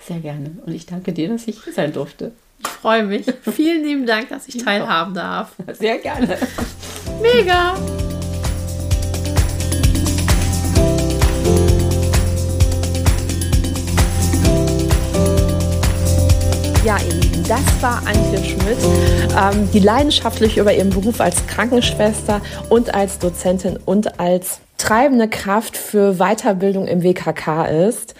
Sehr 0.00 0.18
gerne. 0.18 0.50
Und 0.66 0.74
ich 0.74 0.86
danke 0.86 1.12
dir, 1.12 1.28
dass 1.28 1.46
ich 1.46 1.62
hier 1.62 1.72
sein 1.72 1.92
durfte. 1.92 2.32
Ich 2.60 2.68
freue 2.68 3.04
mich. 3.04 3.26
Vielen 3.54 3.84
lieben 3.84 4.06
Dank, 4.06 4.28
dass 4.28 4.48
ich 4.48 4.58
teilhaben 4.58 5.14
darf. 5.14 5.52
Sehr 5.78 5.98
gerne. 5.98 6.36
Mega. 7.22 7.74
Ja, 16.84 16.98
ihr 16.98 17.14
Lieben, 17.14 17.42
das 17.48 17.82
war 17.82 18.02
Antje 18.06 18.44
Schmidt, 18.44 18.76
ähm, 19.40 19.70
die 19.72 19.78
leidenschaftlich 19.78 20.58
über 20.58 20.74
ihren 20.74 20.90
Beruf 20.90 21.18
als 21.18 21.46
Krankenschwester 21.46 22.42
und 22.68 22.94
als 22.94 23.18
Dozentin 23.18 23.78
und 23.86 24.20
als 24.20 24.60
treibende 24.76 25.26
Kraft 25.26 25.78
für 25.78 26.16
Weiterbildung 26.18 26.86
im 26.86 27.02
WKK 27.02 27.64
ist. 27.64 28.14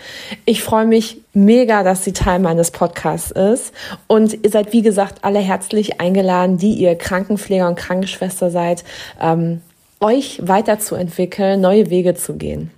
Ich 0.47 0.63
freue 0.63 0.87
mich 0.87 1.21
mega, 1.35 1.83
dass 1.83 2.05
sie 2.05 2.15
Teil 2.15 2.39
meines 2.39 2.71
Podcasts 2.71 3.33
ist. 3.33 3.75
Und 4.07 4.43
ihr 4.43 4.51
seid, 4.51 4.73
wie 4.73 4.81
gesagt, 4.81 5.19
alle 5.25 5.41
herzlich 5.41 6.01
eingeladen, 6.01 6.57
die 6.57 6.73
ihr 6.73 6.97
Krankenpfleger 6.97 7.69
und 7.69 7.77
Krankenschwester 7.77 8.51
seid, 8.51 8.83
ähm, 9.21 9.61
euch 10.01 10.41
weiterzuentwickeln, 10.43 11.61
neue 11.61 11.91
Wege 11.91 12.15
zu 12.15 12.37
gehen. 12.37 12.71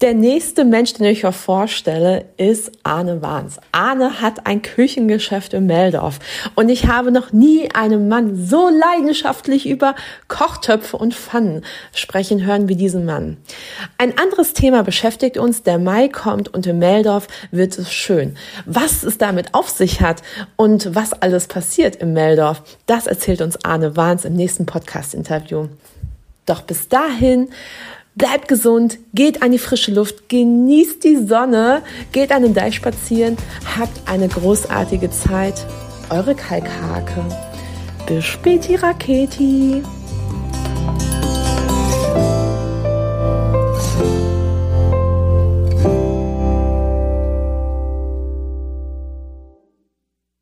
Der 0.00 0.14
nächste 0.14 0.64
Mensch, 0.64 0.92
den 0.92 1.06
ich 1.06 1.24
euch 1.24 1.34
vorstelle, 1.34 2.26
ist 2.36 2.70
Arne 2.84 3.20
Wahns. 3.20 3.58
Arne 3.72 4.20
hat 4.20 4.46
ein 4.46 4.62
Küchengeschäft 4.62 5.54
in 5.54 5.66
Meldorf 5.66 6.20
und 6.54 6.68
ich 6.68 6.86
habe 6.86 7.10
noch 7.10 7.32
nie 7.32 7.68
einen 7.74 8.06
Mann 8.06 8.36
so 8.36 8.68
leidenschaftlich 8.68 9.68
über 9.68 9.96
Kochtöpfe 10.28 10.96
und 10.96 11.16
Pfannen 11.16 11.64
sprechen 11.92 12.46
hören 12.46 12.68
wie 12.68 12.76
diesen 12.76 13.06
Mann. 13.06 13.38
Ein 13.98 14.16
anderes 14.16 14.52
Thema 14.52 14.84
beschäftigt 14.84 15.36
uns. 15.36 15.64
Der 15.64 15.80
Mai 15.80 16.06
kommt 16.06 16.54
und 16.54 16.64
in 16.68 16.78
Meldorf 16.78 17.26
wird 17.50 17.76
es 17.76 17.92
schön. 17.92 18.36
Was 18.66 19.02
es 19.02 19.18
damit 19.18 19.52
auf 19.52 19.68
sich 19.68 20.00
hat 20.00 20.22
und 20.54 20.94
was 20.94 21.12
alles 21.12 21.48
passiert 21.48 21.96
in 21.96 22.12
Meldorf, 22.12 22.62
das 22.86 23.08
erzählt 23.08 23.40
uns 23.40 23.64
Arne 23.64 23.96
Wahns 23.96 24.24
im 24.24 24.34
nächsten 24.34 24.64
Podcast-Interview. 24.64 25.66
Doch 26.46 26.62
bis 26.62 26.88
dahin 26.88 27.48
Bleibt 28.18 28.48
gesund, 28.48 28.98
geht 29.14 29.42
an 29.42 29.52
die 29.52 29.60
frische 29.60 29.92
Luft, 29.92 30.28
genießt 30.28 31.04
die 31.04 31.24
Sonne, 31.24 31.82
geht 32.10 32.32
an 32.32 32.42
den 32.42 32.52
Deich 32.52 32.74
spazieren, 32.74 33.36
habt 33.78 34.08
eine 34.08 34.26
großartige 34.26 35.08
Zeit. 35.12 35.64
Eure 36.10 36.34
Kalkhake. 36.34 37.24
Bis 38.08 38.24
späti 38.24 38.74
Raketi. 38.74 39.84